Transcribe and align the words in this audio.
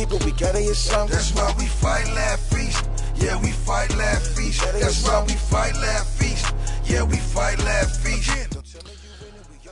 people, 0.00 0.18
we 0.24 0.32
gotta 0.32 0.58
hear 0.58 0.72
something. 0.72 1.14
That's 1.14 1.34
why 1.34 1.54
we 1.58 1.66
fight, 1.66 2.06
laugh, 2.14 2.40
feast. 2.40 2.88
Yeah, 3.16 3.40
we 3.42 3.50
fight, 3.50 3.94
laugh, 3.96 4.22
feast. 4.22 4.62
That's 4.62 5.06
why 5.06 5.22
we 5.24 5.34
fight, 5.34 5.74
laugh, 5.74 6.06
feast. 6.06 6.54
Yeah, 6.86 7.02
we 7.02 7.16
fight, 7.18 7.58
laugh, 7.58 7.98
feast. 7.98 8.30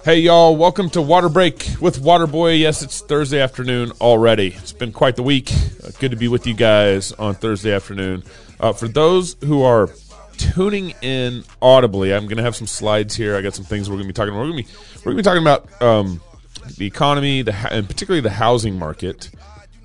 Hey 0.05 0.21
y'all, 0.21 0.55
welcome 0.55 0.91
to 0.91 1.01
Water 1.01 1.31
Break 1.31 1.67
with 1.81 2.03
Waterboy. 2.03 2.61
Yes, 2.61 2.83
it's 2.83 3.01
Thursday 3.01 3.41
afternoon 3.41 3.93
already. 4.03 4.49
It's 4.49 4.73
been 4.73 4.93
quite 4.93 5.17
the 5.17 5.23
week. 5.23 5.51
Uh, 5.51 5.93
good 5.99 6.11
to 6.11 6.17
be 6.17 6.29
with 6.29 6.47
you 6.47 6.53
guys 6.53 7.13
on 7.13 7.35
Thursday 7.35 7.73
afternoon. 7.73 8.23
Uh, 8.61 8.75
for 8.75 8.87
those 8.87 9.35
who 9.45 9.63
are 9.63 9.89
tuning 10.37 10.91
in 11.01 11.43
audibly, 11.63 12.13
I'm 12.13 12.25
going 12.25 12.37
to 12.37 12.43
have 12.43 12.55
some 12.55 12.67
slides 12.67 13.17
here. 13.17 13.35
I 13.35 13.41
got 13.41 13.55
some 13.55 13.65
things 13.65 13.89
we're 13.89 13.97
going 13.97 14.09
to 14.09 14.13
be 14.13 14.13
talking 14.13 14.35
about. 14.35 14.41
We're 14.43 14.53
going 14.53 14.65
to 14.65 14.71
be 14.71 14.79
we're 14.99 15.13
going 15.13 15.17
to 15.17 15.23
be 15.23 15.25
talking 15.25 15.43
about 15.43 15.83
um, 15.83 16.21
the 16.77 16.85
economy, 16.85 17.41
the 17.41 17.55
and 17.73 17.89
particularly 17.89 18.21
the 18.21 18.31
housing 18.31 18.79
market. 18.79 19.31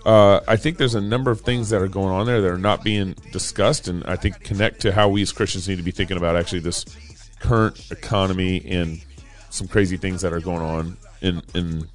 Uh, 0.06 0.42
I 0.48 0.58
think 0.58 0.78
there's 0.78 0.96
a 0.96 1.02
number 1.02 1.32
of 1.32 1.42
things 1.42 1.70
that 1.70 1.82
are 1.82 1.88
going 1.88 2.10
on 2.10 2.26
there 2.26 2.42
that 2.42 2.52
are 2.52 2.58
not 2.58 2.84
being 2.84 3.16
discussed, 3.32 3.88
and 3.88 4.04
I 4.06 4.16
think 4.16 4.42
connect 4.42 4.82
to 4.82 4.92
how 4.92 5.10
we 5.10 5.22
as 5.22 5.32
Christians 5.32 5.68
need 5.68 5.78
to 5.78 5.84
be 5.84 5.92
thinking 5.92 6.18
about 6.18 6.36
actually 6.36 6.60
this 6.60 6.86
current 7.40 7.92
economy 7.92 8.62
and 8.66 9.04
some 9.50 9.68
crazy 9.68 9.98
things 9.98 10.22
that 10.22 10.34
are 10.34 10.42
going 10.42 10.62
on 10.62 10.98
in 11.22 11.42
in 11.54 11.88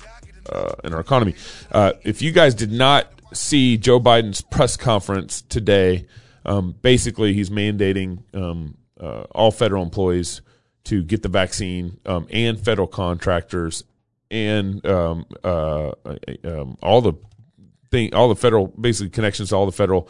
uh, 0.51 0.73
in 0.85 0.95
our 0.95 1.01
economy. 1.01 1.35
Uh, 1.71 1.93
if 2.03 2.23
you 2.23 2.33
guys 2.33 2.55
did 2.55 2.73
not 2.73 3.09
see 3.33 3.77
Joe 3.77 4.01
Biden's 4.01 4.41
press 4.41 4.77
conference 4.77 5.43
today, 5.43 6.07
um, 6.47 6.75
basically 6.81 7.35
he's 7.35 7.51
mandating 7.51 8.23
um, 8.35 8.79
uh, 8.99 9.25
all 9.33 9.51
federal 9.51 9.83
employees 9.83 10.41
to 10.85 11.03
get 11.03 11.23
the 11.23 11.29
vaccine 11.29 12.01
um, 12.07 12.27
and 12.31 12.59
federal 12.59 12.89
contractors 12.89 13.85
and 14.31 14.85
um, 14.87 15.27
uh, 15.45 15.93
um, 16.45 16.79
all 16.83 17.03
the 17.03 17.13
thing, 17.91 18.15
all 18.15 18.29
the 18.29 18.37
federal 18.37 18.69
basically 18.69 19.11
connections 19.11 19.51
to 19.51 19.57
all 19.57 19.67
the 19.67 19.73
federal. 19.73 20.09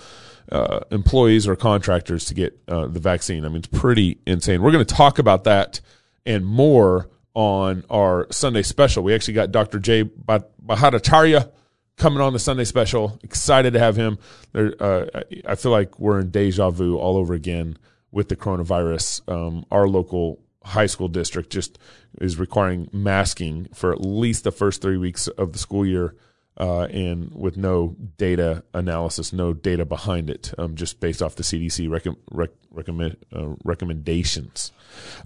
Uh, 0.51 0.81
employees 0.91 1.47
or 1.47 1.55
contractors 1.55 2.25
to 2.25 2.33
get 2.33 2.59
uh, 2.69 2.87
the 2.87 2.99
vaccine. 2.99 3.45
I 3.45 3.49
mean, 3.49 3.59
it's 3.59 3.67
pretty 3.67 4.17
insane. 4.27 4.63
We're 4.63 4.73
going 4.73 4.83
to 4.83 4.95
talk 4.95 5.19
about 5.19 5.45
that 5.45 5.83
and 6.25 6.47
more 6.47 7.11
on 7.35 7.85
our 7.91 8.27
Sunday 8.31 8.63
special. 8.63 9.03
We 9.03 9.15
actually 9.15 9.35
got 9.35 9.53
Dr. 9.53 9.79
Jay 9.79 10.05
Bhattacharya 10.05 11.51
coming 11.99 12.21
on 12.21 12.33
the 12.33 12.39
Sunday 12.39 12.65
special. 12.65 13.19
Excited 13.23 13.75
to 13.75 13.79
have 13.79 13.97
him. 13.97 14.19
There, 14.53 14.75
uh, 14.81 15.23
I 15.47 15.55
feel 15.55 15.73
like 15.73 15.99
we're 15.99 16.21
in 16.21 16.31
deja 16.31 16.71
vu 16.71 16.97
all 16.97 17.17
over 17.17 17.35
again 17.35 17.77
with 18.11 18.29
the 18.29 18.37
coronavirus. 18.37 19.29
Um, 19.31 19.67
our 19.71 19.87
local 19.87 20.41
high 20.65 20.87
school 20.87 21.09
district 21.09 21.51
just 21.51 21.79
is 22.21 22.39
requiring 22.39 22.89
masking 22.93 23.69
for 23.75 23.93
at 23.93 24.01
least 24.01 24.45
the 24.45 24.53
first 24.53 24.83
three 24.83 24.97
weeks 24.97 25.29
of 25.29 25.53
the 25.53 25.59
school 25.59 25.85
year. 25.87 26.15
Uh, 26.59 26.87
and 26.87 27.33
with 27.35 27.57
no 27.57 27.95
data 28.17 28.65
analysis, 28.75 29.33
no 29.33 29.53
data 29.53 29.85
behind 29.85 30.29
it, 30.29 30.53
um, 30.59 30.75
just 30.75 30.99
based 30.99 31.23
off 31.23 31.37
the 31.37 31.45
CDC 31.45 31.89
rec- 31.89 32.17
rec- 32.33 32.51
recommend, 32.73 33.17
uh, 33.33 33.55
recommendations. 33.63 34.73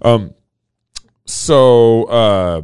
Um, 0.03 0.35
so 1.25 2.03
uh, 2.03 2.61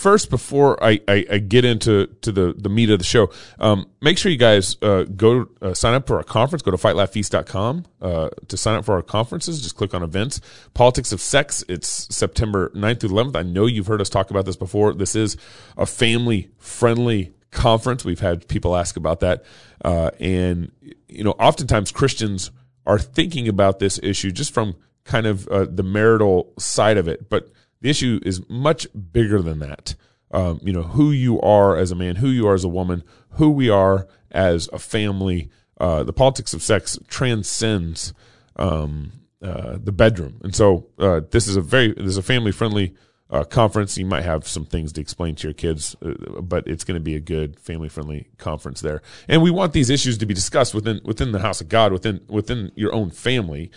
first, 0.00 0.30
before 0.30 0.82
I, 0.82 1.00
I, 1.06 1.26
I, 1.30 1.38
get 1.38 1.64
into 1.64 2.06
to 2.22 2.32
the, 2.32 2.54
the 2.56 2.70
meat 2.70 2.88
of 2.88 2.98
the 2.98 3.04
show, 3.04 3.30
um, 3.58 3.86
make 4.00 4.16
sure 4.16 4.32
you 4.32 4.38
guys 4.38 4.76
uh, 4.80 5.04
go 5.04 5.46
uh, 5.60 5.74
sign 5.74 5.94
up 5.94 6.06
for 6.06 6.16
our 6.16 6.22
conference. 6.22 6.62
Go 6.62 6.70
to 6.70 6.76
fightlaughfeast.com 6.78 7.84
uh, 8.00 8.30
to 8.48 8.56
sign 8.56 8.76
up 8.76 8.86
for 8.86 8.94
our 8.94 9.02
conferences. 9.02 9.60
Just 9.62 9.76
click 9.76 9.92
on 9.92 10.02
events. 10.02 10.40
Politics 10.72 11.12
of 11.12 11.20
Sex. 11.20 11.62
It's 11.68 12.14
September 12.14 12.70
9th 12.70 13.00
through 13.00 13.10
11th. 13.10 13.36
I 13.36 13.42
know 13.42 13.66
you've 13.66 13.86
heard 13.86 14.00
us 14.00 14.08
talk 14.08 14.30
about 14.30 14.46
this 14.46 14.56
before. 14.56 14.94
This 14.94 15.14
is 15.14 15.36
a 15.76 15.84
family 15.84 16.48
friendly 16.56 17.34
conference. 17.50 18.04
We've 18.04 18.20
had 18.20 18.48
people 18.48 18.76
ask 18.76 18.96
about 18.96 19.20
that. 19.20 19.44
Uh, 19.84 20.10
and, 20.18 20.72
you 21.08 21.24
know, 21.24 21.32
oftentimes 21.32 21.92
Christians 21.92 22.50
are 22.86 22.98
thinking 22.98 23.48
about 23.48 23.78
this 23.78 24.00
issue 24.02 24.30
just 24.30 24.54
from– 24.54 24.76
kind 25.04 25.26
of 25.26 25.48
uh, 25.48 25.66
the 25.68 25.82
marital 25.82 26.52
side 26.58 26.96
of 26.96 27.08
it, 27.08 27.28
but 27.28 27.50
the 27.80 27.90
issue 27.90 28.20
is 28.22 28.48
much 28.48 28.86
bigger 29.12 29.42
than 29.42 29.58
that. 29.60 29.94
Um, 30.32 30.60
you 30.62 30.72
know, 30.72 30.82
who 30.82 31.10
you 31.10 31.40
are 31.40 31.76
as 31.76 31.90
a 31.90 31.96
man, 31.96 32.16
who 32.16 32.28
you 32.28 32.46
are 32.46 32.54
as 32.54 32.62
a 32.62 32.68
woman, 32.68 33.02
who 33.30 33.50
we 33.50 33.68
are 33.68 34.06
as 34.30 34.68
a 34.72 34.78
family. 34.78 35.50
Uh, 35.78 36.04
the 36.04 36.12
politics 36.12 36.52
of 36.54 36.62
sex 36.62 36.98
transcends 37.08 38.12
um, 38.56 39.12
uh, 39.42 39.78
the 39.82 39.92
bedroom, 39.92 40.38
and 40.44 40.54
so 40.54 40.86
uh, 40.98 41.20
this 41.30 41.48
is 41.48 41.56
a 41.56 41.60
very 41.60 41.92
this 41.94 42.06
is 42.06 42.18
a 42.18 42.22
family 42.22 42.52
friendly 42.52 42.94
uh, 43.30 43.44
conference. 43.44 43.96
You 43.96 44.06
might 44.06 44.24
have 44.24 44.46
some 44.46 44.64
things 44.64 44.92
to 44.92 45.00
explain 45.00 45.34
to 45.36 45.46
your 45.48 45.54
kids, 45.54 45.96
uh, 46.02 46.40
but 46.40 46.66
it's 46.66 46.84
going 46.84 46.96
to 46.96 47.02
be 47.02 47.14
a 47.14 47.20
good 47.20 47.58
family 47.58 47.88
friendly 47.88 48.28
conference 48.38 48.80
there. 48.80 49.02
And 49.28 49.42
we 49.42 49.50
want 49.50 49.72
these 49.72 49.90
issues 49.90 50.18
to 50.18 50.26
be 50.26 50.34
discussed 50.34 50.74
within 50.74 51.00
within 51.04 51.32
the 51.32 51.40
house 51.40 51.60
of 51.60 51.68
God, 51.68 51.92
within 51.92 52.20
within 52.28 52.72
your 52.74 52.94
own 52.94 53.10
family. 53.10 53.70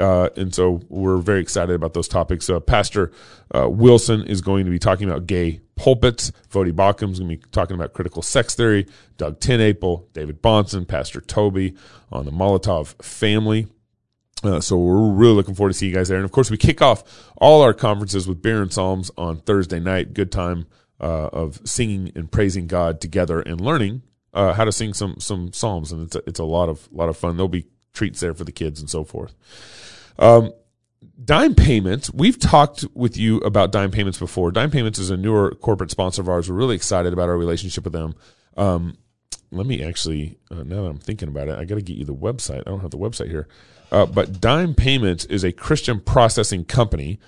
Uh, 0.00 0.30
and 0.36 0.54
so 0.54 0.80
we're 0.88 1.18
very 1.18 1.40
excited 1.40 1.74
about 1.74 1.92
those 1.92 2.08
topics. 2.08 2.48
Uh, 2.48 2.58
Pastor 2.58 3.12
uh, 3.54 3.68
Wilson 3.68 4.22
is 4.22 4.40
going 4.40 4.64
to 4.64 4.70
be 4.70 4.78
talking 4.78 5.08
about 5.08 5.26
gay 5.26 5.60
pulpits. 5.76 6.32
Voddie 6.50 6.72
Baucham 6.72 7.12
is 7.12 7.20
going 7.20 7.30
to 7.30 7.36
be 7.36 7.42
talking 7.52 7.74
about 7.74 7.92
critical 7.92 8.22
sex 8.22 8.54
theory. 8.54 8.86
Doug 9.18 9.40
TenNapel, 9.40 10.12
David 10.12 10.42
Bahnsen, 10.42 10.88
Pastor 10.88 11.20
Toby 11.20 11.74
on 12.10 12.24
the 12.24 12.32
Molotov 12.32 13.00
family. 13.02 13.66
Uh, 14.42 14.60
so 14.60 14.78
we're 14.78 15.10
really 15.10 15.34
looking 15.34 15.54
forward 15.54 15.72
to 15.72 15.78
see 15.78 15.86
you 15.86 15.94
guys 15.94 16.08
there. 16.08 16.16
And 16.16 16.24
of 16.24 16.32
course, 16.32 16.50
we 16.50 16.56
kick 16.56 16.80
off 16.80 17.30
all 17.36 17.60
our 17.60 17.74
conferences 17.74 18.26
with 18.26 18.44
and 18.44 18.72
psalms 18.72 19.10
on 19.18 19.40
Thursday 19.40 19.80
night. 19.80 20.14
Good 20.14 20.32
time 20.32 20.66
uh, 20.98 21.28
of 21.32 21.60
singing 21.64 22.10
and 22.14 22.32
praising 22.32 22.66
God 22.66 23.00
together 23.00 23.40
and 23.40 23.60
learning 23.60 24.02
uh, 24.32 24.54
how 24.54 24.64
to 24.64 24.72
sing 24.72 24.94
some 24.94 25.16
some 25.18 25.52
psalms. 25.52 25.92
And 25.92 26.04
it's 26.06 26.16
a, 26.16 26.22
it's 26.26 26.40
a 26.40 26.44
lot 26.44 26.68
of 26.68 26.88
lot 26.92 27.08
of 27.08 27.16
fun. 27.16 27.36
There'll 27.36 27.48
be 27.48 27.66
treats 27.92 28.20
there 28.20 28.34
for 28.34 28.44
the 28.44 28.52
kids 28.52 28.80
and 28.80 28.88
so 28.88 29.04
forth. 29.04 29.34
Um, 30.18 30.52
Dime 31.22 31.54
Payments, 31.54 32.12
we've 32.12 32.38
talked 32.38 32.84
with 32.94 33.16
you 33.16 33.38
about 33.38 33.72
Dime 33.72 33.90
Payments 33.90 34.18
before. 34.18 34.50
Dime 34.52 34.70
Payments 34.70 34.98
is 34.98 35.10
a 35.10 35.16
newer 35.16 35.54
corporate 35.54 35.90
sponsor 35.90 36.22
of 36.22 36.28
ours. 36.28 36.48
We're 36.48 36.56
really 36.56 36.76
excited 36.76 37.12
about 37.12 37.28
our 37.28 37.36
relationship 37.36 37.84
with 37.84 37.92
them. 37.92 38.14
Um, 38.56 38.96
let 39.50 39.66
me 39.66 39.82
actually, 39.82 40.38
uh, 40.50 40.62
now 40.62 40.82
that 40.82 40.88
I'm 40.88 40.98
thinking 40.98 41.28
about 41.28 41.48
it, 41.48 41.58
I 41.58 41.64
got 41.64 41.74
to 41.76 41.82
get 41.82 41.96
you 41.96 42.04
the 42.04 42.14
website. 42.14 42.60
I 42.60 42.70
don't 42.70 42.80
have 42.80 42.90
the 42.90 42.98
website 42.98 43.28
here. 43.28 43.48
Uh, 43.90 44.06
but 44.06 44.40
Dime 44.40 44.74
Payments 44.74 45.24
is 45.26 45.42
a 45.42 45.52
Christian 45.52 46.00
processing 46.00 46.64
company. 46.64 47.18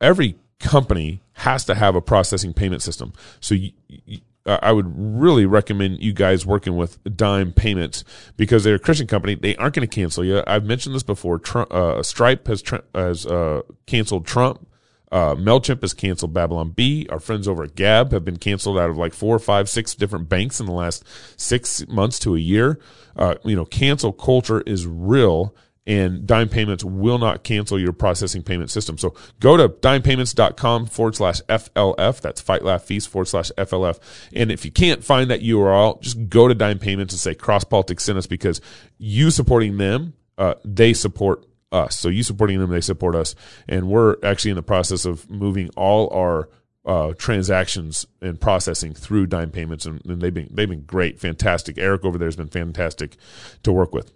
Every 0.00 0.36
company 0.58 1.20
has 1.34 1.64
to 1.66 1.74
have 1.74 1.94
a 1.94 2.00
processing 2.00 2.52
payment 2.52 2.82
system. 2.82 3.12
So 3.40 3.54
you, 3.54 3.72
uh, 4.10 4.16
I 4.44 4.72
would 4.72 4.92
really 4.96 5.46
recommend 5.46 6.02
you 6.02 6.12
guys 6.12 6.44
working 6.44 6.76
with 6.76 6.98
Dime 7.16 7.52
Payments 7.52 8.02
because 8.36 8.64
they're 8.64 8.74
a 8.74 8.80
Christian 8.80 9.06
company. 9.06 9.34
They 9.36 9.56
aren't 9.56 9.74
going 9.74 9.86
to 9.86 9.94
cancel 9.94 10.24
you. 10.24 10.42
I've 10.46 10.64
mentioned 10.64 10.94
this 10.94 11.04
before. 11.04 11.38
Trump, 11.38 11.72
uh, 11.72 12.02
Stripe 12.02 12.46
has 12.48 12.62
has 12.94 13.24
uh, 13.26 13.62
canceled 13.86 14.26
Trump. 14.26 14.66
Uh, 15.12 15.34
Mailchimp 15.34 15.82
has 15.82 15.92
canceled 15.92 16.32
Babylon 16.32 16.70
Bee. 16.70 17.06
Our 17.10 17.20
friends 17.20 17.46
over 17.46 17.64
at 17.64 17.74
Gab 17.74 18.12
have 18.12 18.24
been 18.24 18.38
canceled 18.38 18.78
out 18.78 18.88
of 18.88 18.96
like 18.96 19.12
four, 19.12 19.38
five, 19.38 19.68
six 19.68 19.94
different 19.94 20.30
banks 20.30 20.58
in 20.58 20.64
the 20.64 20.72
last 20.72 21.04
six 21.36 21.86
months 21.86 22.18
to 22.20 22.34
a 22.34 22.38
year. 22.38 22.80
Uh, 23.14 23.34
you 23.44 23.54
know, 23.54 23.66
cancel 23.66 24.12
culture 24.12 24.62
is 24.62 24.86
real 24.86 25.54
and 25.86 26.26
Dime 26.26 26.48
Payments 26.48 26.84
will 26.84 27.18
not 27.18 27.42
cancel 27.42 27.78
your 27.78 27.92
processing 27.92 28.42
payment 28.42 28.70
system. 28.70 28.98
So 28.98 29.14
go 29.40 29.56
to 29.56 29.68
dimepayments.com 29.68 30.86
forward 30.86 31.16
slash 31.16 31.40
FLF. 31.42 32.20
That's 32.20 32.40
Fight 32.40 32.62
Laugh 32.62 32.82
Feast 32.82 33.08
forward 33.08 33.26
slash 33.26 33.50
FLF. 33.58 33.98
And 34.32 34.52
if 34.52 34.64
you 34.64 34.70
can't 34.70 35.02
find 35.02 35.30
that 35.30 35.42
URL, 35.42 36.00
just 36.00 36.28
go 36.28 36.46
to 36.46 36.54
Dime 36.54 36.78
Payments 36.78 37.12
and 37.12 37.20
say 37.20 37.34
Cross 37.34 37.64
Politics 37.64 38.04
sent 38.04 38.18
us 38.18 38.26
because 38.26 38.60
you 38.98 39.30
supporting 39.30 39.76
them, 39.78 40.14
uh, 40.38 40.54
they 40.64 40.92
support 40.92 41.44
us. 41.72 41.98
So 41.98 42.08
you 42.08 42.22
supporting 42.22 42.60
them, 42.60 42.70
they 42.70 42.80
support 42.80 43.16
us. 43.16 43.34
And 43.68 43.88
we're 43.88 44.16
actually 44.22 44.52
in 44.52 44.56
the 44.56 44.62
process 44.62 45.04
of 45.04 45.28
moving 45.28 45.70
all 45.76 46.08
our 46.14 46.48
uh, 46.84 47.12
transactions 47.14 48.06
and 48.20 48.40
processing 48.40 48.92
through 48.92 49.26
Dime 49.26 49.50
Payments, 49.50 49.86
and, 49.86 50.04
and 50.04 50.20
they've 50.20 50.34
been 50.34 50.48
they've 50.50 50.68
been 50.68 50.82
great, 50.82 51.20
fantastic. 51.20 51.78
Eric 51.78 52.04
over 52.04 52.18
there 52.18 52.26
has 52.26 52.34
been 52.34 52.48
fantastic 52.48 53.16
to 53.62 53.72
work 53.72 53.94
with. 53.94 54.12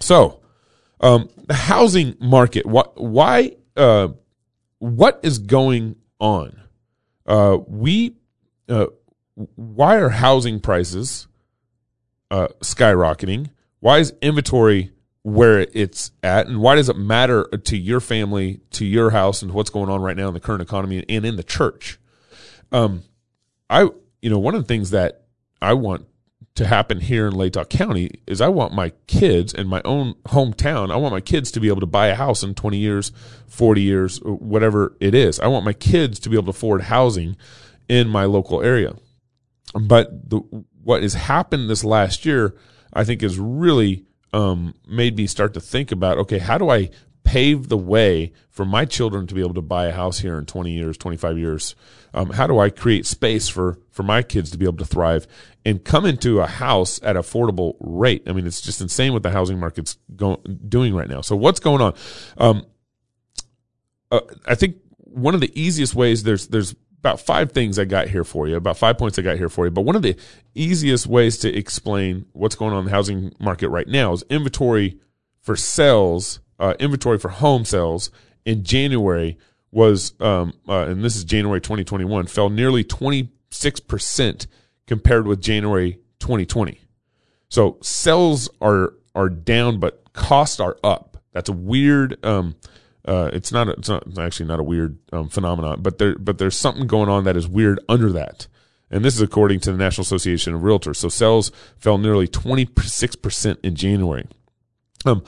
So 0.00 0.40
um, 1.00 1.28
the 1.46 1.54
housing 1.54 2.16
market. 2.20 2.66
What? 2.66 3.00
Why? 3.00 3.56
Uh, 3.76 4.08
what 4.78 5.20
is 5.22 5.38
going 5.38 5.96
on? 6.18 6.60
Uh, 7.26 7.58
we. 7.66 8.16
Uh, 8.68 8.86
why 9.56 9.96
are 9.96 10.10
housing 10.10 10.60
prices 10.60 11.26
uh, 12.30 12.48
skyrocketing? 12.60 13.50
Why 13.80 13.98
is 13.98 14.14
inventory 14.22 14.92
where 15.22 15.60
it's 15.72 16.12
at, 16.22 16.46
and 16.46 16.60
why 16.60 16.74
does 16.74 16.88
it 16.88 16.96
matter 16.96 17.44
to 17.44 17.76
your 17.76 17.98
family, 17.98 18.60
to 18.70 18.84
your 18.84 19.10
house, 19.10 19.40
and 19.42 19.52
what's 19.52 19.70
going 19.70 19.88
on 19.88 20.02
right 20.02 20.16
now 20.16 20.28
in 20.28 20.34
the 20.34 20.40
current 20.40 20.62
economy 20.62 21.04
and 21.08 21.24
in 21.24 21.36
the 21.36 21.42
church? 21.42 21.98
Um, 22.70 23.02
I, 23.70 23.88
you 24.20 24.30
know, 24.30 24.38
one 24.38 24.54
of 24.54 24.62
the 24.62 24.68
things 24.68 24.90
that 24.90 25.24
I 25.62 25.72
want 25.74 26.06
to 26.54 26.66
happen 26.66 27.00
here 27.00 27.26
in 27.26 27.32
Latah 27.32 27.68
County 27.68 28.10
is 28.26 28.40
I 28.40 28.48
want 28.48 28.72
my 28.72 28.92
kids 29.06 29.52
in 29.52 29.66
my 29.66 29.82
own 29.84 30.14
hometown, 30.26 30.92
I 30.92 30.96
want 30.96 31.12
my 31.12 31.20
kids 31.20 31.50
to 31.52 31.60
be 31.60 31.68
able 31.68 31.80
to 31.80 31.86
buy 31.86 32.08
a 32.08 32.14
house 32.14 32.42
in 32.44 32.54
20 32.54 32.76
years, 32.76 33.10
40 33.48 33.82
years, 33.82 34.18
whatever 34.18 34.96
it 35.00 35.14
is. 35.14 35.40
I 35.40 35.48
want 35.48 35.64
my 35.64 35.72
kids 35.72 36.20
to 36.20 36.28
be 36.28 36.36
able 36.36 36.44
to 36.44 36.50
afford 36.50 36.82
housing 36.82 37.36
in 37.88 38.08
my 38.08 38.24
local 38.24 38.62
area. 38.62 38.94
But 39.74 40.30
the 40.30 40.38
what 40.84 41.02
has 41.02 41.14
happened 41.14 41.68
this 41.68 41.82
last 41.82 42.24
year, 42.24 42.54
I 42.92 43.04
think, 43.04 43.22
has 43.22 43.38
really 43.38 44.04
um, 44.32 44.74
made 44.86 45.16
me 45.16 45.26
start 45.26 45.54
to 45.54 45.60
think 45.60 45.90
about 45.90 46.18
okay, 46.18 46.38
how 46.38 46.58
do 46.58 46.70
I 46.70 46.90
pave 47.24 47.68
the 47.68 47.76
way 47.76 48.32
for 48.50 48.64
my 48.64 48.84
children 48.84 49.26
to 49.26 49.34
be 49.34 49.40
able 49.40 49.54
to 49.54 49.62
buy 49.62 49.86
a 49.86 49.92
house 49.92 50.20
here 50.20 50.38
in 50.38 50.46
20 50.46 50.70
years, 50.70 50.96
25 50.96 51.38
years? 51.38 51.74
Um, 52.12 52.30
how 52.30 52.46
do 52.46 52.58
I 52.58 52.70
create 52.70 53.06
space 53.06 53.48
for, 53.48 53.78
for 53.90 54.04
my 54.04 54.22
kids 54.22 54.50
to 54.52 54.58
be 54.58 54.66
able 54.66 54.76
to 54.76 54.84
thrive 54.84 55.26
and 55.64 55.82
come 55.82 56.06
into 56.06 56.40
a 56.40 56.46
house 56.46 57.00
at 57.02 57.16
affordable 57.16 57.74
rate? 57.80 58.22
I 58.26 58.32
mean, 58.32 58.46
it's 58.46 58.60
just 58.60 58.80
insane 58.80 59.12
what 59.12 59.22
the 59.22 59.30
housing 59.30 59.58
market's 59.58 59.98
going, 60.14 60.38
doing 60.68 60.94
right 60.94 61.08
now. 61.08 61.22
So 61.22 61.34
what's 61.34 61.60
going 61.60 61.80
on? 61.80 61.94
Um, 62.38 62.66
uh, 64.12 64.20
I 64.46 64.54
think 64.54 64.76
one 64.98 65.34
of 65.34 65.40
the 65.40 65.50
easiest 65.60 65.94
ways 65.94 66.22
there's, 66.22 66.46
there's 66.48 66.74
about 67.00 67.20
five 67.20 67.52
things 67.52 67.78
I 67.78 67.84
got 67.84 68.08
here 68.08 68.24
for 68.24 68.48
you, 68.48 68.56
about 68.56 68.78
five 68.78 68.96
points 68.96 69.18
I 69.18 69.22
got 69.22 69.36
here 69.36 69.48
for 69.48 69.66
you. 69.66 69.70
But 69.70 69.82
one 69.82 69.96
of 69.96 70.02
the 70.02 70.16
easiest 70.54 71.06
ways 71.06 71.38
to 71.38 71.54
explain 71.54 72.26
what's 72.32 72.54
going 72.54 72.72
on 72.72 72.80
in 72.80 72.84
the 72.84 72.90
housing 72.90 73.34
market 73.38 73.68
right 73.68 73.88
now 73.88 74.12
is 74.12 74.22
inventory 74.30 74.98
for 75.42 75.54
sales, 75.56 76.40
uh, 76.64 76.74
inventory 76.80 77.18
for 77.18 77.28
home 77.28 77.62
sales 77.66 78.10
in 78.46 78.64
January 78.64 79.36
was, 79.70 80.14
um, 80.18 80.54
uh, 80.66 80.86
and 80.86 81.04
this 81.04 81.14
is 81.14 81.22
January 81.22 81.60
2021, 81.60 82.26
fell 82.26 82.48
nearly 82.48 82.82
26% 82.82 84.46
compared 84.86 85.26
with 85.26 85.42
January 85.42 85.98
2020. 86.20 86.80
So 87.50 87.76
sales 87.82 88.48
are, 88.62 88.94
are 89.14 89.28
down, 89.28 89.78
but 89.78 90.10
costs 90.14 90.58
are 90.58 90.78
up. 90.82 91.18
That's 91.32 91.50
a 91.50 91.52
weird, 91.52 92.24
um, 92.24 92.56
uh, 93.06 93.28
it's 93.34 93.52
not, 93.52 93.68
a, 93.68 93.72
it's 93.72 93.90
not 93.90 94.18
actually 94.18 94.46
not 94.46 94.58
a 94.58 94.62
weird 94.62 94.96
um, 95.12 95.28
phenomenon, 95.28 95.82
but 95.82 95.98
there, 95.98 96.16
but 96.16 96.38
there's 96.38 96.56
something 96.56 96.86
going 96.86 97.10
on 97.10 97.24
that 97.24 97.36
is 97.36 97.46
weird 97.46 97.78
under 97.90 98.10
that. 98.12 98.46
And 98.90 99.04
this 99.04 99.16
is 99.16 99.20
according 99.20 99.60
to 99.60 99.72
the 99.72 99.76
National 99.76 100.02
Association 100.02 100.54
of 100.54 100.62
Realtors. 100.62 100.96
So 100.96 101.10
sales 101.10 101.52
fell 101.76 101.98
nearly 101.98 102.26
26% 102.26 103.58
in 103.62 103.74
January. 103.74 104.26
Um, 105.04 105.24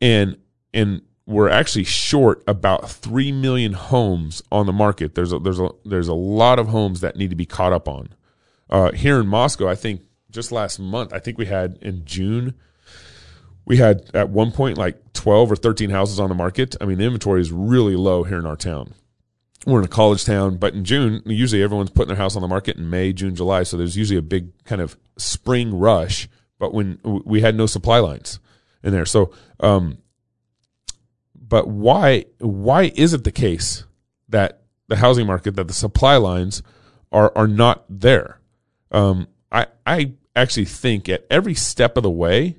and, 0.00 0.38
and 0.72 1.02
we're 1.26 1.50
actually 1.50 1.84
short 1.84 2.42
about 2.46 2.90
3 2.90 3.32
million 3.32 3.74
homes 3.74 4.42
on 4.50 4.66
the 4.66 4.72
market. 4.72 5.14
There's 5.14 5.32
a, 5.32 5.38
there's 5.38 5.60
a, 5.60 5.68
there's 5.84 6.08
a 6.08 6.14
lot 6.14 6.58
of 6.58 6.68
homes 6.68 7.00
that 7.00 7.16
need 7.16 7.30
to 7.30 7.36
be 7.36 7.44
caught 7.44 7.72
up 7.72 7.86
on. 7.86 8.08
Uh, 8.70 8.92
here 8.92 9.20
in 9.20 9.26
Moscow, 9.26 9.68
I 9.68 9.74
think 9.74 10.02
just 10.30 10.52
last 10.52 10.78
month, 10.78 11.12
I 11.12 11.18
think 11.18 11.38
we 11.38 11.46
had 11.46 11.78
in 11.82 12.04
June, 12.04 12.54
we 13.66 13.76
had 13.76 14.10
at 14.14 14.30
one 14.30 14.52
point 14.52 14.78
like 14.78 15.12
12 15.12 15.52
or 15.52 15.56
13 15.56 15.90
houses 15.90 16.18
on 16.18 16.30
the 16.30 16.34
market. 16.34 16.76
I 16.80 16.86
mean, 16.86 16.96
the 16.96 17.04
inventory 17.04 17.42
is 17.42 17.52
really 17.52 17.96
low 17.96 18.24
here 18.24 18.38
in 18.38 18.46
our 18.46 18.56
town. 18.56 18.94
We're 19.66 19.80
in 19.80 19.84
a 19.84 19.88
college 19.88 20.24
town, 20.24 20.56
but 20.56 20.72
in 20.72 20.84
June, 20.84 21.20
usually 21.26 21.62
everyone's 21.62 21.90
putting 21.90 22.08
their 22.08 22.16
house 22.16 22.36
on 22.36 22.42
the 22.42 22.48
market 22.48 22.76
in 22.78 22.88
May, 22.88 23.12
June, 23.12 23.34
July. 23.34 23.64
So 23.64 23.76
there's 23.76 23.96
usually 23.96 24.18
a 24.18 24.22
big 24.22 24.64
kind 24.64 24.80
of 24.80 24.96
spring 25.18 25.78
rush, 25.78 26.28
but 26.58 26.72
when 26.72 27.00
we 27.02 27.42
had 27.42 27.54
no 27.54 27.66
supply 27.66 27.98
lines 27.98 28.40
in 28.82 28.92
there. 28.92 29.04
So, 29.04 29.32
um, 29.60 29.98
but 31.48 31.68
why 31.68 32.24
why 32.38 32.92
is 32.94 33.14
it 33.14 33.24
the 33.24 33.32
case 33.32 33.84
that 34.28 34.62
the 34.88 34.96
housing 34.96 35.26
market 35.26 35.56
that 35.56 35.68
the 35.68 35.74
supply 35.74 36.16
lines 36.16 36.62
are 37.10 37.32
are 37.34 37.48
not 37.48 37.84
there? 37.88 38.40
Um, 38.90 39.28
I 39.50 39.66
I 39.86 40.12
actually 40.36 40.66
think 40.66 41.08
at 41.08 41.26
every 41.30 41.54
step 41.54 41.96
of 41.96 42.02
the 42.02 42.10
way, 42.10 42.56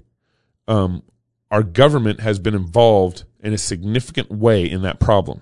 um, 0.67 1.03
our 1.51 1.63
government 1.63 2.19
has 2.21 2.39
been 2.39 2.55
involved 2.55 3.23
in 3.41 3.53
a 3.53 3.57
significant 3.57 4.31
way 4.31 4.69
in 4.69 4.81
that 4.81 4.99
problem. 4.99 5.41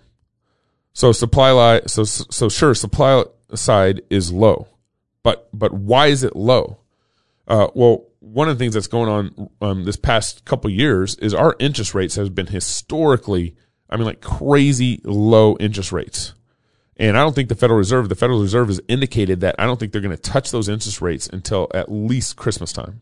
So 0.94 1.12
supply 1.12 1.52
li- 1.52 1.82
so 1.88 2.04
so 2.04 2.50
sure 2.50 2.74
supply 2.74 3.24
side 3.54 4.02
is 4.10 4.32
low, 4.32 4.68
but 5.24 5.50
but 5.54 5.74
why 5.74 6.08
is 6.08 6.24
it 6.24 6.36
low? 6.36 6.80
Uh, 7.48 7.68
well, 7.74 8.07
one 8.34 8.50
of 8.50 8.58
the 8.58 8.64
things 8.64 8.74
that's 8.74 8.88
going 8.88 9.10
on 9.10 9.50
um, 9.62 9.84
this 9.84 9.96
past 9.96 10.46
couple 10.46 10.70
years 10.70 11.16
is 11.16 11.34
our 11.34 11.56
interest 11.60 11.94
rates 11.94 12.16
has 12.16 12.30
been 12.30 12.48
historically, 12.48 13.56
I 13.90 13.96
mean, 13.96 14.06
like 14.06 14.22
crazy 14.22 15.02
low 15.04 15.56
interest 15.60 15.92
rates. 15.92 16.34
And 16.98 17.18
I 17.18 17.22
don't 17.22 17.34
think 17.34 17.50
the 17.50 17.56
Federal 17.56 17.78
Reserve, 17.78 18.10
the 18.10 18.16
Federal 18.16 18.42
Reserve 18.42 18.68
has 18.68 18.82
indicated 18.88 19.42
that 19.42 19.56
I 19.60 19.66
don't 19.66 19.80
think 19.80 19.92
they're 19.92 20.02
going 20.02 20.16
to 20.16 20.22
touch 20.22 20.52
those 20.52 20.68
interest 20.68 21.02
rates 21.02 21.28
until 21.28 21.70
at 21.74 21.92
least 21.92 22.38
Christmas 22.38 22.74
time. 22.74 23.02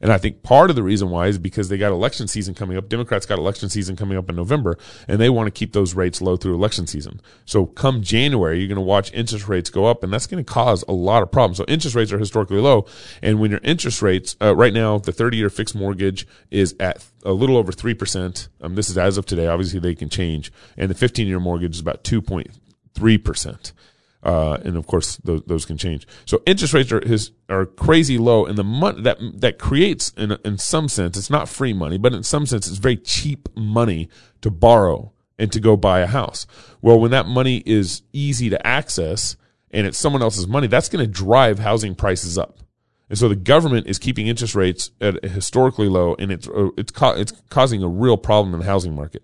And 0.00 0.12
I 0.12 0.18
think 0.18 0.42
part 0.42 0.70
of 0.70 0.76
the 0.76 0.82
reason 0.82 1.10
why 1.10 1.26
is 1.26 1.38
because 1.38 1.68
they 1.68 1.76
got 1.76 1.90
election 1.90 2.28
season 2.28 2.54
coming 2.54 2.76
up. 2.76 2.88
Democrats 2.88 3.26
got 3.26 3.38
election 3.38 3.68
season 3.68 3.96
coming 3.96 4.16
up 4.16 4.28
in 4.30 4.36
November, 4.36 4.78
and 5.08 5.20
they 5.20 5.28
want 5.28 5.48
to 5.48 5.50
keep 5.50 5.72
those 5.72 5.94
rates 5.94 6.22
low 6.22 6.36
through 6.36 6.54
election 6.54 6.86
season. 6.86 7.20
So 7.44 7.66
come 7.66 8.02
January, 8.02 8.60
you're 8.60 8.68
going 8.68 8.76
to 8.76 8.82
watch 8.82 9.12
interest 9.12 9.48
rates 9.48 9.70
go 9.70 9.86
up, 9.86 10.04
and 10.04 10.12
that's 10.12 10.28
going 10.28 10.44
to 10.44 10.52
cause 10.52 10.84
a 10.86 10.92
lot 10.92 11.22
of 11.22 11.32
problems. 11.32 11.56
So 11.56 11.64
interest 11.66 11.96
rates 11.96 12.12
are 12.12 12.18
historically 12.18 12.60
low, 12.60 12.86
and 13.22 13.40
when 13.40 13.50
your 13.50 13.60
interest 13.64 14.00
rates 14.00 14.36
uh, 14.40 14.54
right 14.54 14.72
now, 14.72 14.98
the 14.98 15.12
30 15.12 15.36
year 15.36 15.50
fixed 15.50 15.74
mortgage 15.74 16.26
is 16.50 16.76
at 16.78 17.04
a 17.24 17.32
little 17.32 17.56
over 17.56 17.72
three 17.72 17.94
percent. 17.94 18.48
Um, 18.60 18.76
this 18.76 18.88
is 18.88 18.96
as 18.96 19.18
of 19.18 19.26
today. 19.26 19.48
Obviously, 19.48 19.80
they 19.80 19.96
can 19.96 20.08
change, 20.08 20.52
and 20.76 20.90
the 20.90 20.94
15 20.94 21.26
year 21.26 21.40
mortgage 21.40 21.74
is 21.74 21.80
about 21.80 22.04
2.3 22.04 23.24
percent. 23.24 23.72
Uh, 24.22 24.58
and 24.64 24.76
of 24.76 24.86
course 24.86 25.16
those, 25.18 25.42
those 25.46 25.64
can 25.64 25.78
change. 25.78 26.06
So 26.24 26.42
interest 26.44 26.74
rates 26.74 26.90
are 26.90 27.06
his, 27.06 27.30
are 27.48 27.66
crazy 27.66 28.18
low, 28.18 28.46
and 28.46 28.58
the 28.58 28.64
money 28.64 29.02
that 29.02 29.18
that 29.34 29.58
creates 29.58 30.10
in 30.16 30.36
in 30.44 30.58
some 30.58 30.88
sense 30.88 31.16
it's 31.16 31.30
not 31.30 31.48
free 31.48 31.72
money, 31.72 31.98
but 31.98 32.12
in 32.12 32.22
some 32.24 32.44
sense 32.44 32.66
it's 32.66 32.78
very 32.78 32.96
cheap 32.96 33.48
money 33.56 34.08
to 34.40 34.50
borrow 34.50 35.12
and 35.38 35.52
to 35.52 35.60
go 35.60 35.76
buy 35.76 36.00
a 36.00 36.06
house. 36.06 36.46
Well, 36.82 36.98
when 36.98 37.12
that 37.12 37.26
money 37.26 37.62
is 37.64 38.02
easy 38.12 38.50
to 38.50 38.66
access 38.66 39.36
and 39.70 39.86
it's 39.86 39.98
someone 39.98 40.22
else's 40.22 40.48
money, 40.48 40.66
that's 40.66 40.88
going 40.88 41.04
to 41.04 41.10
drive 41.10 41.60
housing 41.60 41.94
prices 41.94 42.36
up. 42.36 42.58
And 43.08 43.18
so 43.18 43.28
the 43.28 43.36
government 43.36 43.86
is 43.86 43.98
keeping 43.98 44.26
interest 44.26 44.54
rates 44.54 44.90
at 45.00 45.24
historically 45.24 45.88
low, 45.88 46.14
and 46.18 46.30
it's 46.32 46.48
uh, 46.48 46.70
it's 46.76 46.92
it's 47.00 47.32
causing 47.50 47.82
a 47.82 47.88
real 47.88 48.16
problem 48.16 48.52
in 48.52 48.60
the 48.60 48.66
housing 48.66 48.94
market 48.94 49.22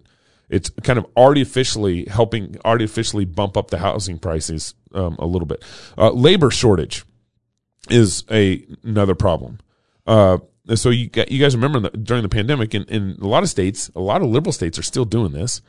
it's 0.48 0.70
kind 0.82 0.98
of 0.98 1.06
artificially 1.16 2.04
helping 2.06 2.56
artificially 2.64 3.24
bump 3.24 3.56
up 3.56 3.70
the 3.70 3.78
housing 3.78 4.18
prices 4.18 4.74
um, 4.94 5.16
a 5.18 5.26
little 5.26 5.46
bit. 5.46 5.62
Uh, 5.96 6.10
labor 6.10 6.50
shortage 6.50 7.04
is 7.90 8.24
a 8.30 8.64
another 8.82 9.14
problem. 9.14 9.58
Uh, 10.06 10.38
so 10.74 10.90
you 10.90 11.10
you 11.28 11.38
guys 11.38 11.54
remember 11.56 11.90
during 11.90 12.22
the 12.22 12.28
pandemic 12.28 12.74
in, 12.74 12.84
in 12.84 13.18
a 13.20 13.26
lot 13.26 13.42
of 13.42 13.48
states, 13.48 13.90
a 13.94 14.00
lot 14.00 14.22
of 14.22 14.28
liberal 14.28 14.52
states 14.52 14.78
are 14.78 14.82
still 14.82 15.04
doing 15.04 15.32
this, 15.32 15.60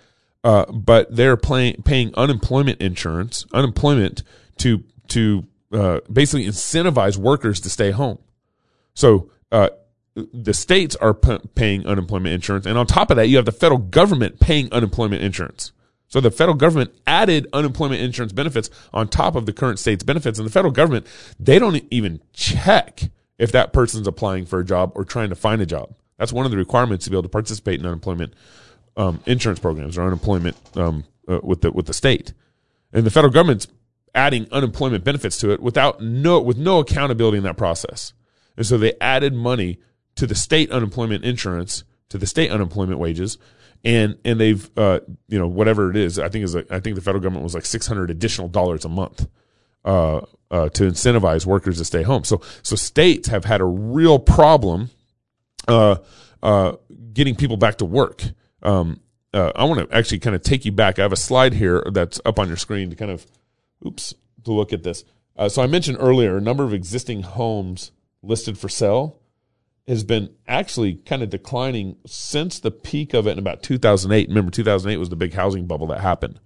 uh, 0.44 0.66
but 0.72 1.14
they're 1.14 1.38
paying 1.38 1.82
paying 1.84 2.14
unemployment 2.16 2.82
insurance, 2.82 3.46
unemployment 3.54 4.24
to 4.58 4.84
to 5.10 5.46
uh, 5.72 6.00
basically 6.12 6.46
incentivize 6.46 7.18
workers 7.18 7.60
to 7.62 7.70
stay 7.70 7.92
home. 7.92 8.20
So 8.94 9.32
uh, 9.52 9.70
the 10.16 10.54
states 10.54 10.96
are 10.96 11.14
p- 11.14 11.40
paying 11.56 11.86
unemployment 11.86 12.34
insurance, 12.34 12.66
and 12.66 12.78
on 12.78 12.88
top 12.88 13.12
of 13.12 13.18
that, 13.18 13.28
you 13.28 13.36
have 13.36 13.46
the 13.46 13.52
federal 13.52 13.80
government 13.80 14.40
paying 14.40 14.72
unemployment 14.72 15.22
insurance. 15.22 15.72
So 16.08 16.22
the 16.22 16.32
federal 16.32 16.56
government 16.56 16.96
added 17.06 17.48
unemployment 17.52 18.02
insurance 18.02 18.32
benefits 18.32 18.70
on 18.94 19.10
top 19.10 19.36
of 19.36 19.46
the 19.46 19.54
current 19.54 19.80
state's 19.80 20.04
benefits, 20.04 20.40
and 20.40 20.48
the 20.48 20.52
federal 20.52 20.72
government 20.72 21.08
they 21.40 21.60
don't 21.60 21.84
even 21.92 22.22
check 22.32 23.04
if 23.38 23.52
that 23.52 23.74
person's 23.74 24.08
applying 24.08 24.46
for 24.46 24.60
a 24.60 24.66
job 24.66 24.94
or 24.96 25.04
trying 25.04 25.30
to 25.30 25.36
find 25.36 25.62
a 25.62 25.66
job. 25.66 25.94
That's 26.18 26.32
one 26.32 26.46
of 26.46 26.52
the 26.52 26.58
requirements 26.58 27.06
to 27.06 27.12
be 27.12 27.16
able 27.16 27.24
to 27.24 27.30
participate 27.30 27.82
in 27.82 27.86
unemployment 27.86 28.34
um, 28.96 29.20
insurance 29.26 29.60
programs 29.60 29.98
or 29.98 30.04
unemployment 30.04 30.56
um, 30.78 31.04
uh, 31.28 31.40
with 31.44 31.62
the 31.62 31.72
with 31.72 31.88
the 31.88 31.94
state, 31.94 32.32
and 32.94 33.06
the 33.06 33.12
federal 33.12 33.34
government's 33.34 33.68
adding 34.14 34.48
unemployment 34.54 35.04
benefits 35.04 35.38
to 35.40 35.52
it 35.52 35.62
without 35.62 36.02
no 36.02 36.40
with 36.40 36.58
no 36.58 36.80
accountability 36.80 37.38
in 37.38 37.44
that 37.44 37.58
process. 37.58 38.14
And 38.56 38.66
so 38.66 38.78
they 38.78 38.94
added 39.02 39.34
money 39.34 39.80
to 40.16 40.28
the 40.28 40.36
state 40.36 40.72
unemployment 40.72 41.24
insurance, 41.24 41.84
to 42.10 42.18
the 42.18 42.26
state 42.26 42.52
unemployment 42.52 43.00
wages, 43.00 43.38
and 43.84 44.18
and 44.26 44.40
they've 44.40 44.70
uh, 44.78 45.00
you 45.28 45.40
know 45.40 45.48
whatever 45.48 45.90
it 45.90 45.96
is. 45.96 46.20
I 46.20 46.30
think 46.30 46.46
is 46.46 46.56
I 46.56 46.80
think 46.80 46.96
the 46.96 47.02
federal 47.02 47.22
government 47.22 47.44
was 47.44 47.56
like 47.56 47.66
six 47.66 47.88
hundred 47.88 48.10
additional 48.10 48.48
dollars 48.48 48.86
a 48.86 48.90
month. 48.90 49.28
Uh, 49.84 50.26
uh, 50.50 50.70
to 50.70 50.84
incentivize 50.84 51.46
workers 51.46 51.78
to 51.78 51.86
stay 51.86 52.02
home. 52.02 52.24
So, 52.24 52.42
so 52.64 52.76
states 52.76 53.28
have 53.28 53.46
had 53.46 53.62
a 53.62 53.66
real 53.66 54.20
problem, 54.20 54.90
uh, 55.68 55.98
uh, 56.42 56.74
getting 57.14 57.36
people 57.36 57.58
back 57.58 57.78
to 57.80 57.86
work. 57.86 58.24
Um, 58.64 59.02
uh, 59.34 59.52
I 59.56 59.66
want 59.66 59.88
to 59.88 59.96
actually 59.96 60.20
kind 60.20 60.36
of 60.36 60.42
take 60.42 60.66
you 60.66 60.72
back. 60.72 60.98
I 60.98 61.02
have 61.02 61.12
a 61.12 61.18
slide 61.18 61.54
here 61.54 61.84
that's 61.92 62.22
up 62.26 62.40
on 62.40 62.48
your 62.48 62.58
screen 62.58 62.90
to 62.90 62.96
kind 62.96 63.12
of, 63.12 63.26
oops, 63.86 64.14
to 64.44 64.52
look 64.52 64.72
at 64.72 64.84
this. 64.84 65.04
So 65.50 65.62
I 65.62 65.68
mentioned 65.68 65.98
earlier 66.00 66.38
a 66.38 66.42
number 66.42 66.64
of 66.64 66.74
existing 66.74 67.24
homes 67.24 67.92
listed 68.24 68.58
for 68.58 68.70
sale 68.70 69.20
has 69.88 70.04
been 70.04 70.34
actually 70.48 70.96
kind 70.96 71.22
of 71.22 71.30
declining 71.30 71.96
since 72.06 72.60
the 72.60 72.72
peak 72.72 73.14
of 73.14 73.28
it 73.28 73.32
in 73.32 73.40
about 73.40 73.62
2008. 73.62 74.30
Remember, 74.30 74.52
2008 74.52 74.98
was 74.98 75.10
the 75.10 75.16
big 75.16 75.34
housing 75.34 75.68
bubble 75.68 75.88
that 75.88 76.02
happened. 76.02 76.40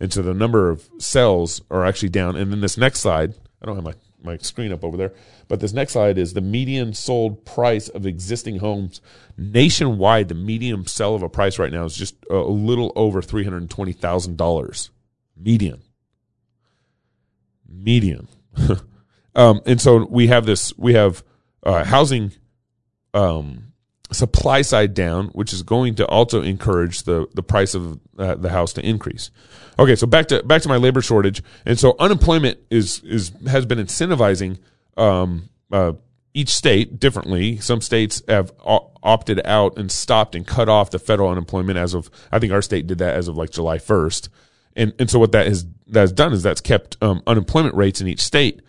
And 0.00 0.12
so 0.12 0.22
the 0.22 0.34
number 0.34 0.70
of 0.70 0.88
sales 0.98 1.60
are 1.70 1.84
actually 1.84 2.08
down. 2.08 2.36
And 2.36 2.50
then 2.50 2.60
this 2.60 2.78
next 2.78 3.00
slide, 3.00 3.34
I 3.60 3.66
don't 3.66 3.76
have 3.76 3.84
my, 3.84 3.94
my 4.22 4.36
screen 4.38 4.72
up 4.72 4.84
over 4.84 4.96
there, 4.96 5.12
but 5.48 5.60
this 5.60 5.72
next 5.72 5.92
slide 5.92 6.16
is 6.16 6.32
the 6.32 6.40
median 6.40 6.94
sold 6.94 7.44
price 7.44 7.88
of 7.88 8.06
existing 8.06 8.58
homes 8.58 9.00
nationwide. 9.36 10.28
The 10.28 10.34
median 10.34 10.86
sell 10.86 11.14
of 11.14 11.22
a 11.22 11.28
price 11.28 11.58
right 11.58 11.72
now 11.72 11.84
is 11.84 11.96
just 11.96 12.16
a 12.30 12.36
little 12.36 12.92
over 12.96 13.20
$320,000. 13.20 14.90
Median. 15.38 15.82
Median. 17.68 18.28
um, 19.34 19.60
and 19.66 19.80
so 19.80 20.06
we 20.06 20.28
have 20.28 20.46
this, 20.46 20.76
we 20.78 20.94
have 20.94 21.22
uh, 21.62 21.84
housing 21.84 22.32
um, 23.16 23.72
supply 24.12 24.62
side 24.62 24.94
down, 24.94 25.28
which 25.28 25.52
is 25.52 25.62
going 25.62 25.96
to 25.96 26.06
also 26.06 26.42
encourage 26.42 27.02
the 27.02 27.26
the 27.34 27.42
price 27.42 27.74
of 27.74 27.98
uh, 28.18 28.34
the 28.34 28.50
house 28.50 28.72
to 28.74 28.86
increase. 28.86 29.30
Okay, 29.78 29.96
so 29.96 30.06
back 30.06 30.28
to 30.28 30.42
back 30.42 30.62
to 30.62 30.68
my 30.68 30.76
labor 30.76 31.02
shortage, 31.02 31.42
and 31.64 31.78
so 31.78 31.96
unemployment 31.98 32.58
is 32.70 33.02
is 33.04 33.32
has 33.46 33.66
been 33.66 33.78
incentivizing 33.78 34.58
um, 34.96 35.48
uh, 35.72 35.92
each 36.34 36.50
state 36.50 37.00
differently. 37.00 37.56
Some 37.58 37.80
states 37.80 38.22
have 38.28 38.52
opted 38.64 39.40
out 39.44 39.78
and 39.78 39.90
stopped 39.90 40.34
and 40.34 40.46
cut 40.46 40.68
off 40.68 40.90
the 40.90 40.98
federal 40.98 41.30
unemployment 41.30 41.78
as 41.78 41.94
of 41.94 42.10
I 42.30 42.38
think 42.38 42.52
our 42.52 42.62
state 42.62 42.86
did 42.86 42.98
that 42.98 43.14
as 43.14 43.28
of 43.28 43.36
like 43.36 43.50
July 43.50 43.78
first, 43.78 44.28
and 44.76 44.92
and 44.98 45.10
so 45.10 45.18
what 45.18 45.32
that 45.32 45.46
has 45.46 45.66
that 45.88 46.00
has 46.00 46.12
done 46.12 46.34
is 46.34 46.42
that's 46.42 46.60
kept 46.60 46.96
um, 47.02 47.22
unemployment 47.26 47.74
rates 47.74 48.00
in 48.00 48.08
each 48.08 48.20
state 48.20 48.60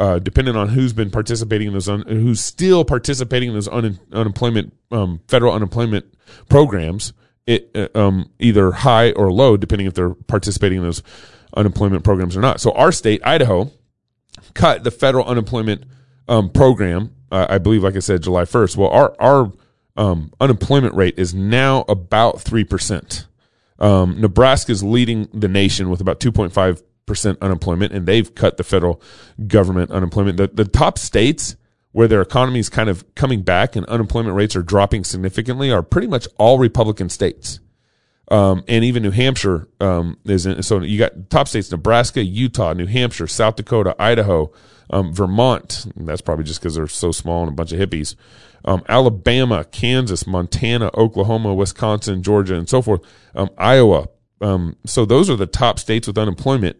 uh, 0.00 0.18
depending 0.18 0.56
on 0.56 0.70
who's 0.70 0.94
been 0.94 1.10
participating 1.10 1.66
in 1.68 1.74
those, 1.74 1.88
un- 1.88 2.06
who's 2.08 2.40
still 2.40 2.84
participating 2.86 3.50
in 3.50 3.54
those 3.54 3.68
un- 3.68 4.00
unemployment, 4.12 4.72
um, 4.90 5.20
federal 5.28 5.52
unemployment 5.52 6.06
programs, 6.48 7.12
it, 7.46 7.70
uh, 7.74 7.88
um, 7.94 8.30
either 8.38 8.72
high 8.72 9.12
or 9.12 9.30
low, 9.30 9.58
depending 9.58 9.86
if 9.86 9.92
they're 9.92 10.14
participating 10.14 10.78
in 10.78 10.84
those 10.84 11.02
unemployment 11.54 12.02
programs 12.02 12.34
or 12.34 12.40
not. 12.40 12.62
So 12.62 12.72
our 12.72 12.92
state, 12.92 13.20
Idaho, 13.24 13.70
cut 14.54 14.84
the 14.84 14.90
federal 14.90 15.26
unemployment 15.26 15.84
um, 16.28 16.48
program. 16.48 17.14
Uh, 17.30 17.46
I 17.50 17.58
believe, 17.58 17.82
like 17.82 17.94
I 17.94 18.00
said, 18.00 18.22
July 18.22 18.46
first. 18.46 18.78
Well, 18.78 18.90
our 18.90 19.14
our 19.20 19.52
um, 19.96 20.32
unemployment 20.40 20.94
rate 20.94 21.18
is 21.18 21.34
now 21.34 21.84
about 21.88 22.40
three 22.40 22.64
percent. 22.64 23.26
Um, 23.78 24.20
Nebraska 24.20 24.72
is 24.72 24.82
leading 24.82 25.28
the 25.34 25.48
nation 25.48 25.90
with 25.90 26.00
about 26.00 26.20
two 26.20 26.32
point 26.32 26.52
five 26.52 26.82
percent 27.10 27.38
unemployment, 27.42 27.92
and 27.92 28.06
they've 28.06 28.34
cut 28.34 28.56
the 28.56 28.64
federal 28.64 29.02
government 29.46 29.90
unemployment. 29.90 30.36
The 30.36 30.48
the 30.48 30.64
top 30.64 30.96
states 30.96 31.56
where 31.92 32.08
their 32.08 32.22
economy 32.22 32.60
is 32.60 32.68
kind 32.68 32.88
of 32.88 33.04
coming 33.14 33.42
back 33.42 33.74
and 33.74 33.84
unemployment 33.86 34.36
rates 34.36 34.54
are 34.54 34.62
dropping 34.62 35.02
significantly 35.02 35.72
are 35.72 35.82
pretty 35.82 36.06
much 36.06 36.28
all 36.38 36.58
Republican 36.58 37.08
states. 37.08 37.58
Um, 38.30 38.62
and 38.68 38.84
even 38.84 39.02
New 39.02 39.10
Hampshire 39.10 39.68
um, 39.80 40.16
is 40.24 40.46
in, 40.46 40.62
so 40.62 40.80
you 40.80 40.98
got 40.98 41.30
top 41.30 41.48
states 41.48 41.70
Nebraska, 41.72 42.22
Utah, 42.22 42.72
New 42.74 42.86
Hampshire, 42.86 43.26
South 43.26 43.56
Dakota, 43.56 43.96
Idaho, 43.98 44.52
um, 44.90 45.12
Vermont. 45.12 45.86
That's 45.96 46.20
probably 46.20 46.44
just 46.44 46.60
because 46.60 46.76
they're 46.76 46.86
so 46.86 47.10
small 47.10 47.42
and 47.42 47.48
a 47.48 47.54
bunch 47.54 47.72
of 47.72 47.80
hippies. 47.80 48.14
Um, 48.64 48.84
Alabama, 48.88 49.64
Kansas, 49.64 50.28
Montana, 50.28 50.90
Oklahoma, 50.94 51.54
Wisconsin, 51.54 52.22
Georgia, 52.22 52.54
and 52.54 52.68
so 52.68 52.80
forth. 52.82 53.00
Um, 53.34 53.50
Iowa. 53.58 54.08
Um, 54.40 54.76
so 54.86 55.04
those 55.04 55.28
are 55.28 55.36
the 55.36 55.46
top 55.46 55.80
states 55.80 56.06
with 56.06 56.16
unemployment, 56.16 56.76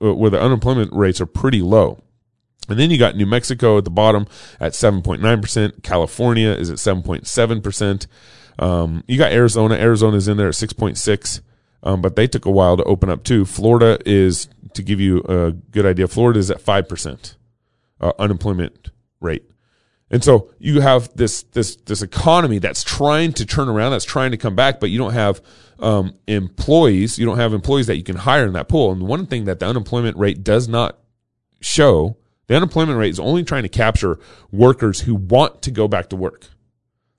where 0.00 0.30
the 0.30 0.40
unemployment 0.40 0.92
rates 0.92 1.20
are 1.20 1.26
pretty 1.26 1.60
low. 1.60 2.02
And 2.68 2.78
then 2.78 2.90
you 2.90 2.98
got 2.98 3.16
New 3.16 3.26
Mexico 3.26 3.78
at 3.78 3.84
the 3.84 3.90
bottom 3.90 4.26
at 4.58 4.72
7.9%. 4.72 5.82
California 5.82 6.50
is 6.50 6.70
at 6.70 6.76
7.7%. 6.76 8.06
Um, 8.58 9.04
you 9.08 9.18
got 9.18 9.32
Arizona. 9.32 9.74
Arizona's 9.74 10.28
in 10.28 10.36
there 10.36 10.48
at 10.48 10.54
6.6. 10.54 11.40
Um, 11.82 12.02
but 12.02 12.14
they 12.14 12.26
took 12.26 12.44
a 12.44 12.50
while 12.50 12.76
to 12.76 12.84
open 12.84 13.08
up 13.10 13.24
too. 13.24 13.44
Florida 13.44 13.98
is, 14.06 14.48
to 14.74 14.82
give 14.82 15.00
you 15.00 15.22
a 15.28 15.52
good 15.52 15.86
idea, 15.86 16.06
Florida 16.06 16.38
is 16.38 16.50
at 16.50 16.62
5%, 16.62 17.36
uh, 18.00 18.12
unemployment 18.18 18.90
rate. 19.20 19.44
And 20.10 20.22
so 20.22 20.50
you 20.58 20.80
have 20.80 21.14
this, 21.16 21.44
this, 21.44 21.76
this 21.76 22.02
economy 22.02 22.58
that's 22.58 22.84
trying 22.84 23.32
to 23.34 23.46
turn 23.46 23.68
around, 23.68 23.92
that's 23.92 24.04
trying 24.04 24.32
to 24.32 24.36
come 24.36 24.54
back, 24.54 24.80
but 24.80 24.90
you 24.90 24.98
don't 24.98 25.12
have, 25.12 25.40
um, 25.80 26.14
employees. 26.26 27.18
You 27.18 27.26
don't 27.26 27.38
have 27.38 27.52
employees 27.52 27.86
that 27.86 27.96
you 27.96 28.02
can 28.02 28.16
hire 28.16 28.46
in 28.46 28.52
that 28.52 28.68
pool. 28.68 28.92
And 28.92 29.02
one 29.02 29.26
thing 29.26 29.44
that 29.44 29.58
the 29.58 29.66
unemployment 29.66 30.16
rate 30.16 30.44
does 30.44 30.68
not 30.68 30.98
show, 31.60 32.16
the 32.46 32.56
unemployment 32.56 32.98
rate 32.98 33.10
is 33.10 33.20
only 33.20 33.44
trying 33.44 33.62
to 33.62 33.68
capture 33.68 34.18
workers 34.50 35.00
who 35.00 35.14
want 35.14 35.62
to 35.62 35.70
go 35.70 35.88
back 35.88 36.08
to 36.10 36.16
work. 36.16 36.46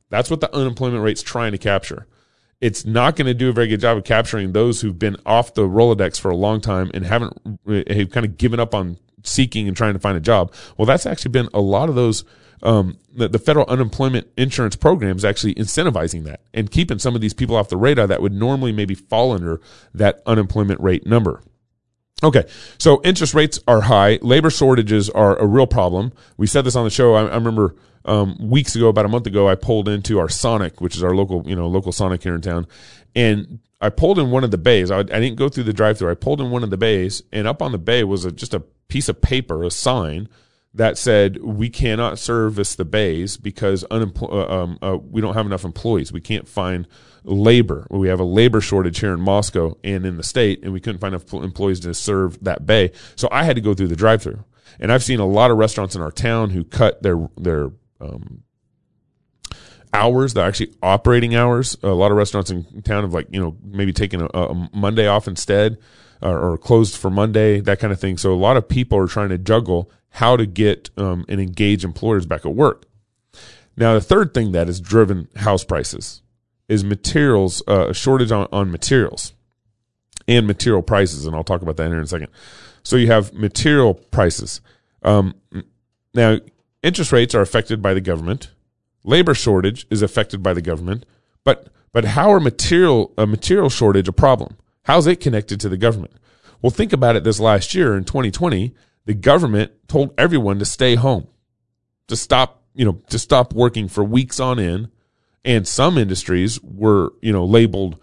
That's 0.10 0.30
what 0.30 0.42
the 0.42 0.54
unemployment 0.56 1.04
rate's 1.04 1.22
trying 1.22 1.54
to 1.54 1.58
capture. 1.58 2.08
It's 2.60 2.86
not 2.86 3.16
going 3.16 3.26
to 3.26 3.34
do 3.34 3.50
a 3.50 3.54
very 3.54 3.68
good 3.68 3.80
job 3.80 3.98
of 3.98 4.04
capturing 4.04 4.52
those 4.52 4.82
who've 4.82 4.98
been 4.98 5.18
off 5.26 5.56
the 5.56 5.64
Rolodex 5.64 6.20
for 6.20 6.30
a 6.30 6.36
long 6.36 6.62
time 6.62 6.92
and 6.94 7.06
haven't 7.06 7.36
have 7.68 8.12
kind 8.12 8.26
of 8.26 8.38
given 8.38 8.60
up 8.60 8.76
on 8.76 8.98
seeking 9.24 9.68
and 9.68 9.76
trying 9.76 9.94
to 9.94 10.00
find 10.00 10.18
a 10.18 10.22
job. 10.22 10.54
Well, 10.78 10.86
that's 10.86 11.06
actually 11.06 11.32
been 11.32 11.50
a 11.54 11.62
lot 11.62 11.90
of 11.90 11.96
those. 11.96 12.24
Um, 12.64 12.98
the, 13.14 13.28
the 13.28 13.40
federal 13.40 13.66
unemployment 13.68 14.28
insurance 14.38 14.76
program 14.76 15.18
is 15.18 15.26
actually 15.26 15.56
incentivizing 15.56 16.26
that 16.26 16.42
and 16.54 16.70
keeping 16.70 17.00
some 17.00 17.16
of 17.16 17.22
these 17.22 17.34
people 17.34 17.56
off 17.56 17.70
the 17.70 17.78
radar 17.78 18.06
that 18.08 18.22
would 18.22 18.34
normally 18.34 18.72
maybe 18.72 18.94
fall 18.94 19.32
under 19.32 19.60
that 19.96 20.22
unemployment 20.26 20.80
rate 20.80 21.06
number. 21.06 21.42
Okay, 22.24 22.46
so 22.78 23.02
interest 23.04 23.34
rates 23.34 23.60
are 23.68 23.82
high. 23.82 24.20
Labor 24.22 24.52
shortages 24.52 25.10
are 25.10 25.36
a 25.38 25.46
real 25.46 25.66
problem. 25.66 26.14
We 26.38 26.46
said 26.46 26.64
this 26.66 26.76
on 26.76 26.84
the 26.84 26.92
show. 26.92 27.16
I, 27.16 27.26
I 27.26 27.36
remember 27.36 27.76
um, 28.06 28.38
weeks 28.40 28.76
ago, 28.76 28.90
about 28.90 29.06
a 29.06 29.10
month 29.10 29.26
ago, 29.26 29.50
I 29.50 29.56
pulled 29.56 29.90
into 29.90 30.20
our 30.20 30.30
Sonic, 30.30 30.82
which 30.82 30.96
is 30.96 31.04
our 31.04 31.16
local, 31.16 31.44
you 31.48 31.56
know, 31.56 31.68
local 31.68 31.92
Sonic 31.92 32.22
here 32.22 32.36
in 32.36 32.42
town, 32.42 32.68
and 33.16 33.60
I 33.80 33.90
pulled 33.90 34.20
in 34.20 34.30
one 34.30 34.44
of 34.44 34.52
the 34.52 34.58
bays. 34.60 34.92
I, 34.92 35.00
I 35.00 35.04
didn't 35.04 35.36
go 35.36 35.50
through 35.50 35.64
the 35.64 35.74
drive-through. 35.74 36.12
I 36.12 36.16
pulled 36.16 36.42
in 36.42 36.52
one 36.52 36.64
of 36.64 36.70
the 36.70 36.78
bays, 36.78 37.24
and 37.32 37.48
up 37.48 37.62
on 37.62 37.72
the 37.72 37.80
bay 37.80 38.04
was 38.04 38.26
a, 38.26 38.32
just 38.32 38.54
a 38.54 38.60
piece 38.88 39.10
of 39.10 39.22
paper, 39.22 39.64
a 39.64 39.72
sign 39.72 40.30
that 40.74 40.98
said 40.98 41.42
we 41.42 41.70
cannot 41.70 42.18
service 42.18 42.76
the 42.76 42.86
bays 42.86 43.38
because 43.38 43.84
unempl- 43.92 44.32
uh, 44.32 44.64
um, 44.64 44.80
uh, 44.82 44.98
we 44.98 45.20
don't 45.20 45.34
have 45.34 45.46
enough 45.46 45.66
employees. 45.66 46.14
We 46.14 46.22
can't 46.22 46.48
find 46.48 46.88
labor. 47.24 47.88
We 47.90 48.08
have 48.08 48.20
a 48.20 48.26
labor 48.26 48.62
shortage 48.62 49.00
here 49.00 49.14
in 49.14 49.22
Moscow 49.22 49.78
and 49.84 50.06
in 50.06 50.18
the 50.18 50.24
state, 50.24 50.64
and 50.64 50.72
we 50.72 50.80
couldn't 50.80 51.00
find 51.00 51.14
enough 51.14 51.32
employees 51.34 51.82
to 51.82 51.94
serve 51.94 52.42
that 52.44 52.66
bay. 52.66 52.92
So 53.16 53.28
I 53.32 53.44
had 53.44 53.56
to 53.58 53.62
go 53.62 53.74
through 53.74 53.90
the 53.90 53.96
drive-through. 53.96 54.44
And 54.80 54.92
I've 54.92 55.04
seen 55.04 55.20
a 55.20 55.28
lot 55.28 55.52
of 55.52 55.58
restaurants 55.58 55.96
in 55.96 56.02
our 56.02 56.12
town 56.12 56.52
who 56.52 56.64
cut 56.64 57.04
their 57.04 57.30
their 57.38 57.72
um, 58.00 58.44
hours. 59.94 60.34
They're 60.34 60.48
actually 60.48 60.74
operating 60.82 61.36
hours. 61.36 61.78
A 61.84 61.90
lot 61.90 62.12
of 62.12 62.18
restaurants 62.18 62.50
in 62.50 62.82
town 62.82 63.04
have 63.04 63.14
like 63.14 63.28
you 63.30 63.40
know 63.40 63.58
maybe 63.64 63.92
taken 63.92 64.22
a, 64.22 64.28
a 64.34 64.70
Monday 64.74 65.08
off 65.08 65.28
instead, 65.28 65.78
or, 66.22 66.54
or, 66.54 66.58
closed 66.58 66.96
for 66.96 67.10
Monday, 67.10 67.60
that 67.60 67.80
kind 67.80 67.92
of 67.92 68.00
thing. 68.00 68.18
So 68.18 68.34
a 68.34 68.36
lot 68.36 68.58
of 68.58 68.68
people 68.68 68.98
are 68.98 69.08
trying 69.08 69.30
to 69.30 69.38
juggle 69.38 69.92
how 70.12 70.38
to 70.38 70.46
get 70.46 70.90
um, 70.98 71.26
and 71.28 71.40
engage 71.40 71.84
employers 71.84 72.26
back 72.26 72.46
at 72.46 72.54
work. 72.54 72.86
Now 73.78 73.94
the 73.94 74.02
third 74.02 74.34
thing 74.34 74.52
that 74.52 74.68
has 74.68 74.80
driven 74.80 75.28
house 75.38 75.64
prices 75.64 76.22
is 76.68 76.84
materials, 76.84 77.64
uh, 77.68 77.90
a 77.90 77.94
shortage 77.94 78.32
on, 78.32 78.48
on 78.52 78.72
materials 78.72 79.34
and 80.28 80.48
material 80.48 80.82
prices, 80.82 81.26
and 81.26 81.36
I'll 81.36 81.44
talk 81.44 81.62
about 81.62 81.78
that 81.78 81.88
here 81.88 81.98
in 81.98 82.04
a 82.04 82.08
second. 82.08 82.28
So 82.84 82.96
you 82.96 83.08
have 83.08 83.34
material 83.34 83.94
prices. 83.94 84.62
Um, 85.04 85.36
now 86.14 86.40
interest 86.84 87.12
rates 87.12 87.36
are 87.36 87.42
affected 87.42 87.82
by 87.82 87.94
the 87.94 88.02
government. 88.02 88.52
Labor 89.04 89.34
shortage 89.34 89.88
is 89.90 90.02
affected 90.02 90.44
by 90.44 90.54
the 90.54 90.62
government. 90.62 91.06
But 91.44 91.70
but 91.92 92.06
how 92.06 92.32
are 92.32 92.40
material 92.40 93.14
a 93.18 93.26
material 93.26 93.70
shortage 93.70 94.08
a 94.08 94.14
problem? 94.14 94.58
How's 94.84 95.08
it 95.08 95.20
connected 95.20 95.60
to 95.62 95.70
the 95.70 95.78
government? 95.78 96.14
Well, 96.62 96.70
think 96.70 96.94
about 96.94 97.16
it 97.16 97.24
this 97.24 97.40
last 97.40 97.74
year 97.74 97.98
in 97.98 98.04
2020, 98.04 98.74
the 99.06 99.14
government 99.14 99.72
told 99.88 100.14
everyone 100.18 100.60
to 100.60 100.66
stay 100.66 100.96
home, 100.96 101.28
to 102.08 102.16
stop, 102.16 102.64
you 102.74 102.86
know, 102.86 103.02
to 103.10 103.20
stop 103.20 103.54
working 103.54 103.88
for 103.88 104.04
weeks 104.04 104.40
on 104.40 104.60
end. 104.60 104.90
And 105.44 105.68
some 105.68 105.98
industries 105.98 106.62
were, 106.62 107.14
you 107.22 107.34
know, 107.34 107.46
labeled 107.46 108.00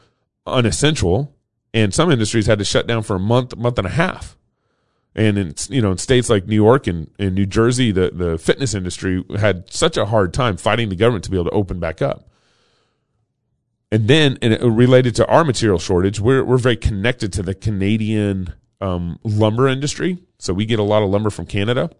unessential 0.46 1.34
and 1.74 1.92
some 1.92 2.10
industries 2.10 2.46
had 2.46 2.58
to 2.58 2.64
shut 2.64 2.86
down 2.86 3.02
for 3.02 3.16
a 3.16 3.20
month, 3.20 3.56
month 3.56 3.78
and 3.78 3.86
a 3.86 3.90
half. 3.90 4.36
And 5.14 5.36
in 5.36 5.54
you 5.68 5.82
know 5.82 5.90
in 5.90 5.98
states 5.98 6.30
like 6.30 6.46
New 6.46 6.54
York 6.54 6.86
and, 6.86 7.10
and 7.18 7.34
New 7.34 7.46
Jersey, 7.46 7.90
the, 7.90 8.10
the 8.12 8.38
fitness 8.38 8.74
industry 8.74 9.24
had 9.38 9.72
such 9.72 9.96
a 9.96 10.06
hard 10.06 10.32
time 10.32 10.56
fighting 10.56 10.90
the 10.90 10.96
government 10.96 11.24
to 11.24 11.30
be 11.30 11.36
able 11.36 11.50
to 11.50 11.56
open 11.56 11.80
back 11.80 12.00
up. 12.00 12.28
And 13.90 14.06
then, 14.06 14.38
and 14.42 14.76
related 14.76 15.16
to 15.16 15.26
our 15.26 15.44
material 15.44 15.78
shortage, 15.78 16.20
we're 16.20 16.44
we're 16.44 16.58
very 16.58 16.76
connected 16.76 17.32
to 17.32 17.42
the 17.42 17.54
Canadian 17.54 18.52
um, 18.80 19.18
lumber 19.24 19.68
industry. 19.68 20.18
So 20.38 20.52
we 20.52 20.66
get 20.66 20.78
a 20.78 20.84
lot 20.84 21.02
of 21.02 21.10
lumber 21.10 21.30
from 21.30 21.46
Canada. 21.46 21.90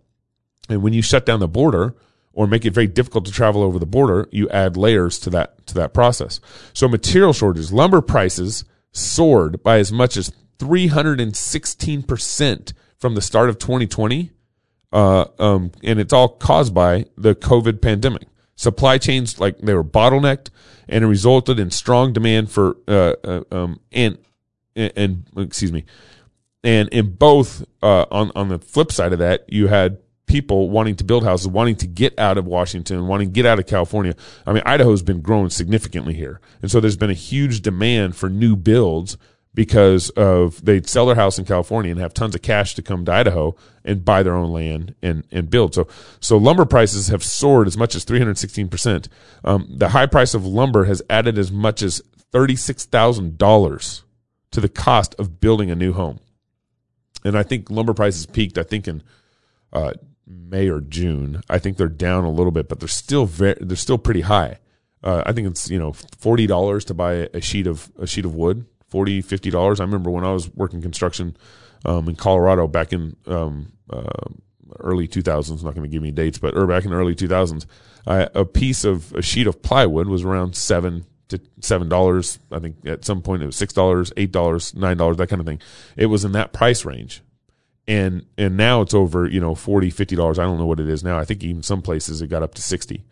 And 0.68 0.82
when 0.82 0.92
you 0.92 1.02
shut 1.02 1.26
down 1.26 1.40
the 1.40 1.48
border 1.48 1.94
or 2.32 2.46
make 2.46 2.64
it 2.64 2.72
very 2.72 2.86
difficult 2.86 3.24
to 3.26 3.32
travel 3.32 3.62
over 3.62 3.78
the 3.78 3.86
border, 3.86 4.28
you 4.30 4.48
add 4.50 4.76
layers 4.76 5.18
to 5.20 5.30
that 5.30 5.66
to 5.66 5.74
that 5.74 5.92
process. 5.92 6.40
So 6.72 6.88
material 6.88 7.32
shortages, 7.32 7.72
lumber 7.72 8.00
prices 8.00 8.64
soared 8.92 9.62
by 9.62 9.78
as 9.78 9.92
much 9.92 10.16
as 10.16 10.32
316 10.58 12.02
percent 12.02 12.72
from 12.98 13.14
the 13.14 13.22
start 13.22 13.48
of 13.48 13.58
2020, 13.58 14.30
uh, 14.92 15.26
um, 15.38 15.72
and 15.82 15.98
it's 15.98 16.12
all 16.12 16.28
caused 16.28 16.74
by 16.74 17.06
the 17.16 17.34
COVID 17.34 17.80
pandemic. 17.80 18.28
Supply 18.56 18.98
chains 18.98 19.38
like 19.38 19.58
they 19.58 19.74
were 19.74 19.84
bottlenecked, 19.84 20.50
and 20.88 21.04
it 21.04 21.06
resulted 21.06 21.60
in 21.60 21.70
strong 21.70 22.12
demand 22.12 22.50
for 22.50 22.76
uh, 22.88 23.14
uh, 23.22 23.42
um, 23.52 23.80
and, 23.92 24.18
and 24.74 24.92
and 24.96 25.24
excuse 25.36 25.72
me, 25.72 25.84
and 26.64 26.88
in 26.90 27.14
both 27.14 27.64
uh, 27.82 28.06
on 28.10 28.32
on 28.34 28.48
the 28.48 28.58
flip 28.58 28.92
side 28.92 29.12
of 29.12 29.18
that, 29.20 29.44
you 29.52 29.68
had 29.68 29.98
people 30.26 30.68
wanting 30.70 30.96
to 30.96 31.04
build 31.04 31.24
houses, 31.24 31.48
wanting 31.48 31.76
to 31.76 31.86
get 31.86 32.18
out 32.18 32.38
of 32.38 32.46
Washington, 32.46 33.06
wanting 33.06 33.28
to 33.28 33.32
get 33.32 33.46
out 33.46 33.58
of 33.58 33.66
California. 33.66 34.14
I 34.46 34.52
mean, 34.52 34.62
Idaho's 34.66 35.02
been 35.02 35.20
growing 35.20 35.50
significantly 35.50 36.14
here, 36.14 36.40
and 36.62 36.70
so 36.70 36.80
there's 36.80 36.96
been 36.96 37.10
a 37.10 37.14
huge 37.14 37.62
demand 37.62 38.16
for 38.16 38.28
new 38.28 38.54
builds 38.56 39.16
because 39.54 40.10
of 40.10 40.64
they'd 40.64 40.88
sell 40.88 41.06
their 41.06 41.16
house 41.16 41.38
in 41.38 41.44
California 41.44 41.90
and 41.90 42.00
have 42.00 42.14
tons 42.14 42.34
of 42.34 42.42
cash 42.42 42.74
to 42.76 42.82
come 42.82 43.04
to 43.04 43.12
Idaho 43.12 43.56
and 43.84 44.04
buy 44.04 44.22
their 44.22 44.34
own 44.34 44.52
land 44.52 44.94
and 45.02 45.26
and 45.32 45.50
build. 45.50 45.74
So 45.74 45.88
so 46.20 46.36
lumber 46.36 46.64
prices 46.64 47.08
have 47.08 47.24
soared 47.24 47.66
as 47.66 47.76
much 47.76 47.94
as 47.94 48.04
316 48.04 48.68
percent. 48.68 49.08
Um, 49.44 49.66
the 49.68 49.88
high 49.88 50.06
price 50.06 50.34
of 50.34 50.46
lumber 50.46 50.84
has 50.84 51.02
added 51.10 51.38
as 51.38 51.50
much 51.50 51.82
as 51.82 52.02
thirty 52.30 52.54
six 52.54 52.84
thousand 52.84 53.38
dollars 53.38 54.04
to 54.50 54.60
the 54.60 54.68
cost 54.68 55.14
of 55.18 55.40
building 55.40 55.70
a 55.70 55.74
new 55.74 55.92
home. 55.92 56.20
And 57.28 57.38
I 57.38 57.42
think 57.42 57.70
lumber 57.70 57.94
prices 57.94 58.26
peaked. 58.26 58.58
I 58.58 58.62
think 58.62 58.88
in 58.88 59.02
uh, 59.72 59.92
May 60.26 60.68
or 60.68 60.80
June. 60.80 61.42
I 61.48 61.58
think 61.58 61.76
they're 61.76 61.88
down 61.88 62.24
a 62.24 62.30
little 62.30 62.52
bit, 62.52 62.68
but 62.68 62.80
they're 62.80 62.88
still 62.88 63.26
very 63.26 63.56
they're 63.60 63.76
still 63.76 63.98
pretty 63.98 64.22
high. 64.22 64.58
Uh, 65.02 65.22
I 65.24 65.32
think 65.32 65.46
it's 65.46 65.70
you 65.70 65.78
know 65.78 65.92
forty 65.92 66.46
dollars 66.46 66.84
to 66.86 66.94
buy 66.94 67.28
a 67.32 67.40
sheet 67.40 67.66
of 67.66 67.90
a 67.98 68.06
sheet 68.06 68.24
of 68.24 68.34
wood 68.34 68.66
40 68.88 69.20
50 69.20 69.50
dollars 69.50 69.80
i 69.80 69.84
remember 69.84 70.10
when 70.10 70.24
i 70.24 70.32
was 70.32 70.52
working 70.54 70.82
construction 70.82 71.36
um, 71.84 72.08
in 72.08 72.16
colorado 72.16 72.66
back 72.66 72.92
in 72.92 73.16
um, 73.26 73.72
uh, 73.90 74.28
early 74.80 75.06
2000s 75.06 75.62
not 75.62 75.74
going 75.74 75.82
to 75.82 75.88
give 75.88 76.02
me 76.02 76.10
dates 76.10 76.38
but 76.38 76.56
or 76.56 76.66
back 76.66 76.84
in 76.84 76.90
the 76.90 76.96
early 76.96 77.14
2000s 77.14 77.66
a 78.06 78.44
piece 78.44 78.84
of 78.84 79.12
a 79.14 79.20
sheet 79.20 79.46
of 79.46 79.62
plywood 79.62 80.08
was 80.08 80.24
around 80.24 80.56
seven 80.56 81.04
to 81.28 81.40
seven 81.60 81.88
dollars 81.88 82.38
i 82.50 82.58
think 82.58 82.76
at 82.86 83.04
some 83.04 83.22
point 83.22 83.42
it 83.42 83.46
was 83.46 83.56
six 83.56 83.72
dollars 83.72 84.12
eight 84.16 84.32
dollars 84.32 84.74
nine 84.74 84.96
dollars 84.96 85.16
that 85.18 85.28
kind 85.28 85.40
of 85.40 85.46
thing. 85.46 85.60
It 85.96 86.06
was 86.06 86.24
in 86.24 86.32
that 86.32 86.52
price 86.52 86.84
range. 86.84 87.22
And 87.86 88.26
and 88.36 88.56
now 88.56 88.82
it's 88.82 88.92
over 88.92 89.26
you 89.26 89.40
know 89.40 89.54
40 89.54 89.90
50 89.90 90.16
dollars. 90.16 90.38
I 90.38 90.44
don't 90.44 90.58
know 90.58 90.66
what 90.66 90.80
it 90.80 90.88
is 90.88 91.02
now. 91.02 91.18
I 91.18 91.24
think 91.24 91.42
even 91.42 91.62
some 91.62 91.80
places 91.80 92.20
it 92.20 92.28
got 92.28 92.42
up 92.42 92.54
to 92.54 92.62
60 92.62 93.04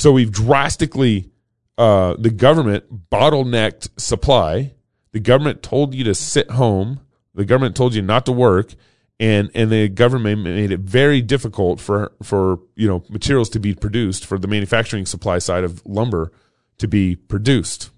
so 0.00 0.12
we've 0.12 0.32
drastically 0.32 1.30
uh, 1.76 2.14
the 2.18 2.30
government 2.30 3.10
bottlenecked 3.10 3.88
supply. 4.00 4.72
The 5.12 5.20
government 5.20 5.62
told 5.62 5.94
you 5.94 6.04
to 6.04 6.14
sit 6.14 6.52
home. 6.52 7.00
The 7.34 7.44
government 7.44 7.76
told 7.76 7.94
you 7.94 8.00
not 8.00 8.24
to 8.24 8.32
work, 8.32 8.74
and 9.18 9.50
and 9.54 9.70
the 9.70 9.88
government 9.88 10.40
made 10.40 10.70
it 10.70 10.80
very 10.80 11.20
difficult 11.20 11.80
for 11.80 12.12
for 12.22 12.60
you 12.76 12.88
know 12.88 13.04
materials 13.10 13.50
to 13.50 13.60
be 13.60 13.74
produced 13.74 14.24
for 14.24 14.38
the 14.38 14.48
manufacturing 14.48 15.04
supply 15.04 15.38
side 15.38 15.64
of 15.64 15.82
lumber 15.84 16.32
to 16.80 16.88
be 16.88 17.16
produced. 17.16 17.90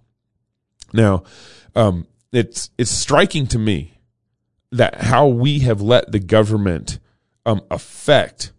Now, 0.93 1.25
um, 1.75 2.07
it's 2.33 2.71
it's 2.79 2.91
striking 2.91 3.47
to 3.49 3.59
me 3.59 3.99
that 4.71 5.03
how 5.03 5.27
we 5.27 5.61
have 5.61 5.81
let 5.81 6.13
the 6.13 6.19
government 6.19 6.99
um, 7.45 7.63
affect 7.71 8.53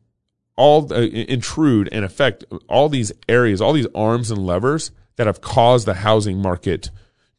all 0.55 0.91
uh, 0.93 1.01
intrude 1.01 1.89
and 1.91 2.05
affect 2.05 2.43
all 2.67 2.89
these 2.89 3.11
areas, 3.27 3.61
all 3.61 3.73
these 3.73 3.87
arms 3.95 4.29
and 4.31 4.45
levers 4.45 4.91
that 5.15 5.27
have 5.27 5.41
caused 5.41 5.87
the 5.87 5.95
housing 5.95 6.39
market 6.39 6.89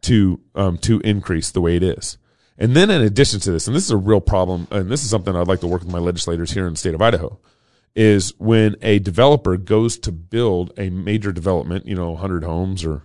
to 0.03 0.41
um, 0.55 0.79
to 0.79 1.01
increase 1.01 1.51
the 1.51 1.61
way 1.61 1.77
it 1.77 1.83
is. 1.83 2.19
And 2.57 2.77
then 2.77 2.91
in 2.91 3.03
addition 3.03 3.41
to 3.41 3.53
this, 3.53 3.67
and 3.67 3.75
this 3.75 3.85
is 3.85 3.91
a 3.91 3.97
real 3.97 4.21
problem, 4.21 4.69
and 4.71 4.89
this 4.89 5.03
is 5.03 5.11
something 5.11 5.35
I'd 5.35 5.49
like 5.49 5.61
to 5.61 5.67
work 5.67 5.83
with 5.83 5.93
my 5.93 5.99
legislators 5.99 6.53
here 6.53 6.67
in 6.67 6.75
the 6.75 6.79
state 6.79 6.95
of 6.95 7.03
Idaho, 7.03 7.41
is 7.95 8.33
when 8.39 8.77
a 8.83 8.99
developer 8.99 9.57
goes 9.57 9.99
to 9.99 10.13
build 10.13 10.73
a 10.77 10.91
major 10.91 11.33
development, 11.33 11.87
you 11.87 11.95
know, 11.95 12.11
100 12.11 12.45
homes 12.45 12.85
or 12.85 13.05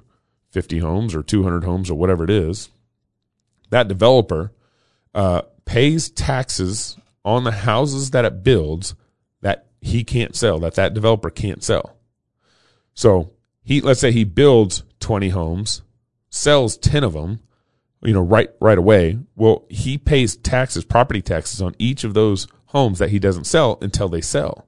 50 0.52 0.80
homes 0.80 1.14
or 1.14 1.22
200 1.22 1.64
homes 1.64 1.90
or 1.90 1.96
whatever 1.96 2.24
it 2.24 2.30
is, 2.30 2.70
that 3.70 3.88
developer 3.88 4.52
uh, 5.14 5.44
pays 5.66 6.10
taxes 6.10 6.98
on 7.24 7.44
the 7.44 7.52
houses 7.52 8.12
that 8.12 8.26
it 8.26 8.44
builds 8.44 8.96
that 9.42 9.68
he 9.82 10.04
can't 10.04 10.36
sell, 10.36 10.60
that 10.60 10.74
that 10.74 10.94
developer 10.94 11.30
can't 11.30 11.64
sell. 11.64 11.96
So 12.96 13.32
he, 13.62 13.82
let's 13.82 14.00
say 14.00 14.12
he 14.12 14.24
builds 14.24 14.84
20 15.00 15.30
homes 15.30 15.84
sells 16.30 16.78
10 16.78 17.04
of 17.04 17.14
them, 17.14 17.40
you 18.02 18.14
know, 18.14 18.22
right, 18.22 18.50
right 18.62 18.78
away. 18.78 19.20
Well, 19.36 19.66
he 19.70 19.98
pays 19.98 20.36
taxes, 20.38 20.86
property 20.86 21.22
taxes 21.22 21.62
on 21.62 21.76
each 21.78 22.04
of 22.04 22.14
those 22.14 22.48
homes 22.68 23.00
that 23.00 23.10
he 23.10 23.20
doesn't 23.20 23.46
sell 23.46 23.78
until 23.82 24.10
they 24.10 24.22
sell. 24.22 24.68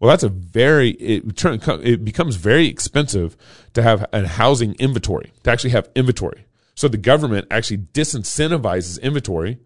Well, 0.00 0.10
that's 0.10 0.22
a 0.22 0.28
very, 0.28 0.90
it, 0.90 1.24
it 1.44 2.04
becomes 2.04 2.36
very 2.36 2.66
expensive 2.66 3.36
to 3.74 3.82
have 3.82 4.06
a 4.12 4.26
housing 4.26 4.74
inventory, 4.74 5.32
to 5.44 5.50
actually 5.50 5.70
have 5.70 5.88
inventory. 5.94 6.46
So 6.74 6.88
the 6.88 6.98
government 6.98 7.46
actually 7.50 7.78
disincentivizes 7.78 9.00
inventory, 9.00 9.58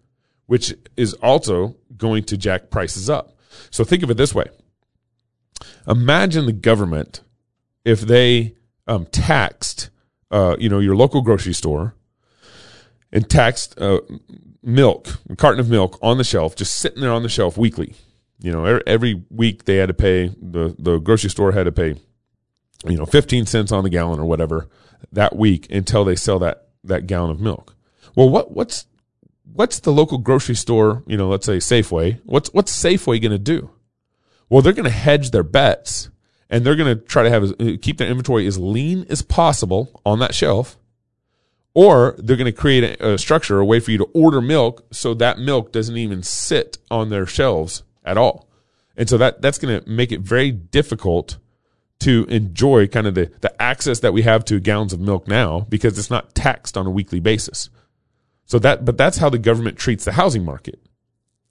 which 0.46 0.74
is 0.96 1.14
also 1.14 1.76
going 1.96 2.24
to 2.24 2.36
jack 2.36 2.70
prices 2.70 3.08
up. 3.08 3.36
So 3.70 3.84
think 3.84 4.02
of 4.02 4.10
it 4.10 4.16
this 4.16 4.34
way. 4.34 4.46
Imagine 5.86 6.46
the 6.46 6.52
government 6.52 7.22
if 7.84 8.02
they 8.02 8.54
um, 8.86 9.06
taxed 9.06 9.90
uh, 10.30 10.56
you 10.58 10.68
know, 10.68 10.78
your 10.78 10.96
local 10.96 11.22
grocery 11.22 11.52
store 11.52 11.94
and 13.12 13.28
taxed 13.28 13.78
uh, 13.80 14.00
milk, 14.62 15.18
a 15.30 15.36
carton 15.36 15.60
of 15.60 15.70
milk 15.70 15.98
on 16.02 16.18
the 16.18 16.24
shelf, 16.24 16.54
just 16.56 16.76
sitting 16.76 17.00
there 17.00 17.12
on 17.12 17.22
the 17.22 17.28
shelf 17.28 17.56
weekly. 17.56 17.94
You 18.40 18.52
know, 18.52 18.80
every, 18.86 19.24
week 19.30 19.64
they 19.64 19.76
had 19.76 19.88
to 19.88 19.94
pay 19.94 20.28
the 20.40 20.74
the 20.78 20.98
grocery 20.98 21.30
store 21.30 21.52
had 21.52 21.64
to 21.64 21.72
pay, 21.72 21.96
you 22.86 22.96
know, 22.96 23.06
fifteen 23.06 23.46
cents 23.46 23.72
on 23.72 23.84
the 23.84 23.90
gallon 23.90 24.20
or 24.20 24.26
whatever 24.26 24.68
that 25.12 25.36
week 25.36 25.70
until 25.70 26.04
they 26.04 26.16
sell 26.16 26.38
that 26.38 26.68
that 26.84 27.06
gallon 27.06 27.30
of 27.30 27.40
milk. 27.40 27.74
Well, 28.14 28.30
what 28.30 28.52
what's 28.52 28.86
what's 29.52 29.80
the 29.80 29.92
local 29.92 30.18
grocery 30.18 30.54
store? 30.54 31.02
You 31.06 31.16
know, 31.16 31.28
let's 31.28 31.46
say 31.46 31.56
Safeway. 31.56 32.20
What's 32.24 32.52
what's 32.52 32.72
Safeway 32.72 33.20
going 33.20 33.32
to 33.32 33.38
do? 33.38 33.70
Well, 34.48 34.62
they're 34.62 34.72
going 34.72 34.84
to 34.84 34.90
hedge 34.90 35.30
their 35.30 35.42
bets 35.42 36.10
and 36.50 36.64
they're 36.64 36.76
going 36.76 36.96
to 36.96 37.04
try 37.04 37.22
to 37.22 37.30
have 37.30 37.44
uh, 37.44 37.76
keep 37.80 37.98
their 37.98 38.08
inventory 38.08 38.46
as 38.46 38.58
lean 38.58 39.04
as 39.08 39.22
possible 39.22 40.00
on 40.04 40.18
that 40.20 40.34
shelf 40.34 40.78
or 41.74 42.16
they're 42.18 42.36
going 42.36 42.46
to 42.46 42.52
create 42.52 42.82
a, 42.82 43.12
a, 43.12 43.18
structure 43.18 43.58
a 43.58 43.64
way 43.64 43.80
for 43.80 43.90
you 43.90 43.98
to 43.98 44.10
order 44.14 44.40
milk 44.40 44.86
so 44.90 45.14
that 45.14 45.38
milk 45.38 45.72
doesn't 45.72 45.96
even 45.96 46.22
sit 46.22 46.78
on 46.90 47.10
their 47.10 47.26
shelves 47.26 47.82
at 48.08 48.18
all 48.18 48.48
and 48.96 49.08
so 49.08 49.16
that 49.16 49.40
that's 49.40 49.58
going 49.58 49.80
to 49.80 49.88
make 49.88 50.10
it 50.12 50.20
very 50.20 50.50
difficult 50.50 51.38
to 52.00 52.24
enjoy 52.28 52.86
kind 52.86 53.08
of 53.08 53.14
the, 53.14 53.30
the 53.40 53.62
access 53.62 54.00
that 54.00 54.12
we 54.12 54.22
have 54.22 54.44
to 54.44 54.60
gallons 54.60 54.92
of 54.92 55.00
milk 55.00 55.26
now 55.26 55.60
because 55.68 55.98
it's 55.98 56.10
not 56.10 56.34
taxed 56.34 56.76
on 56.76 56.86
a 56.86 56.90
weekly 56.90 57.20
basis 57.20 57.70
so 58.44 58.58
that 58.58 58.84
but 58.84 58.96
that's 58.96 59.18
how 59.18 59.28
the 59.28 59.38
government 59.38 59.78
treats 59.78 60.04
the 60.04 60.12
housing 60.12 60.44
market 60.44 60.80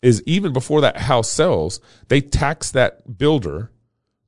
is 0.02 0.22
even 0.26 0.52
before 0.54 0.82
that 0.82 0.98
house 0.98 1.32
sells 1.32 1.80
they 2.08 2.22
tax 2.22 2.72
that 2.72 3.18
builder 3.18 3.72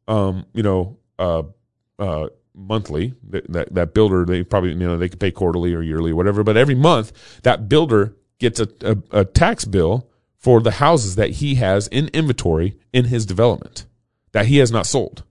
um, 0.10 0.46
you 0.54 0.64
know, 0.64 0.98
uh, 1.20 1.44
uh, 2.00 2.28
monthly. 2.54 3.14
That, 3.30 3.74
that 3.74 3.94
builder, 3.94 4.26
they 4.26 4.44
probably, 4.44 4.72
you 4.72 4.76
know, 4.76 4.98
they 4.98 5.08
could 5.08 5.20
pay 5.20 5.32
quarterly 5.32 5.74
or 5.74 5.82
yearly 5.82 6.12
or 6.12 6.16
whatever, 6.16 6.44
but 6.44 6.58
every 6.58 6.76
month 6.76 7.14
that 7.44 7.70
builder 7.70 8.16
gets 8.40 8.60
a, 8.60 8.68
a, 8.82 9.20
a 9.20 9.26
tax 9.26 9.64
bill 9.64 10.09
for 10.40 10.62
the 10.62 10.72
houses 10.72 11.16
that 11.16 11.32
he 11.32 11.56
has 11.56 11.88
in 11.88 12.08
inventory 12.14 12.78
in 12.94 13.06
his 13.06 13.26
development 13.26 13.86
that 14.32 14.46
he 14.46 14.58
has 14.58 14.72
not 14.72 14.86
sold. 14.88 15.24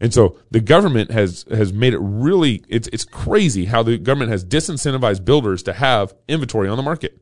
And 0.00 0.12
so 0.12 0.38
the 0.50 0.60
government 0.60 1.10
has 1.10 1.46
has 1.50 1.72
made 1.72 1.94
it 1.94 1.98
really 1.98 2.62
it's 2.68 2.88
it's 2.88 3.04
crazy 3.04 3.64
how 3.64 3.82
the 3.82 3.96
government 3.96 4.30
has 4.30 4.44
disincentivized 4.44 5.24
builders 5.24 5.62
to 5.64 5.72
have 5.72 6.14
inventory 6.28 6.68
on 6.68 6.76
the 6.76 6.82
market. 6.82 7.20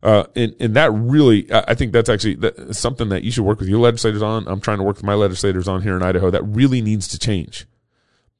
Uh, 0.00 0.24
and, 0.36 0.54
and 0.60 0.74
that 0.74 0.92
really, 0.92 1.52
I 1.52 1.74
think 1.74 1.92
that's 1.92 2.08
actually 2.08 2.36
that, 2.36 2.76
something 2.76 3.08
that 3.08 3.24
you 3.24 3.32
should 3.32 3.44
work 3.44 3.58
with 3.58 3.68
your 3.68 3.80
legislators 3.80 4.22
on. 4.22 4.46
I'm 4.46 4.60
trying 4.60 4.78
to 4.78 4.84
work 4.84 4.96
with 4.96 5.04
my 5.04 5.14
legislators 5.14 5.66
on 5.66 5.82
here 5.82 5.96
in 5.96 6.04
Idaho. 6.04 6.30
That 6.30 6.44
really 6.44 6.80
needs 6.80 7.08
to 7.08 7.18
change 7.18 7.66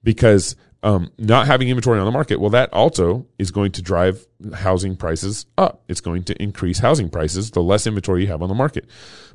because 0.05 0.55
um, 0.83 1.11
not 1.19 1.47
having 1.47 1.69
inventory 1.69 1.99
on 1.99 2.05
the 2.05 2.13
market, 2.13 2.41
well, 2.41 2.51
that 2.51 2.73
also 2.73 3.27
is 3.39 3.51
going 3.51 3.73
to 3.73 3.83
drive 3.83 4.27
housing 4.55 4.97
prices 4.97 5.47
up. 5.57 5.83
It's 5.89 6.01
going 6.01 6.25
to 6.25 6.43
increase 6.43 6.79
housing 6.79 7.09
prices 7.09 7.51
the 7.51 7.63
less 7.63 7.87
inventory 7.87 8.23
you 8.23 8.29
have 8.29 8.43
on 8.43 8.49
the 8.49 8.55
market. 8.55 8.89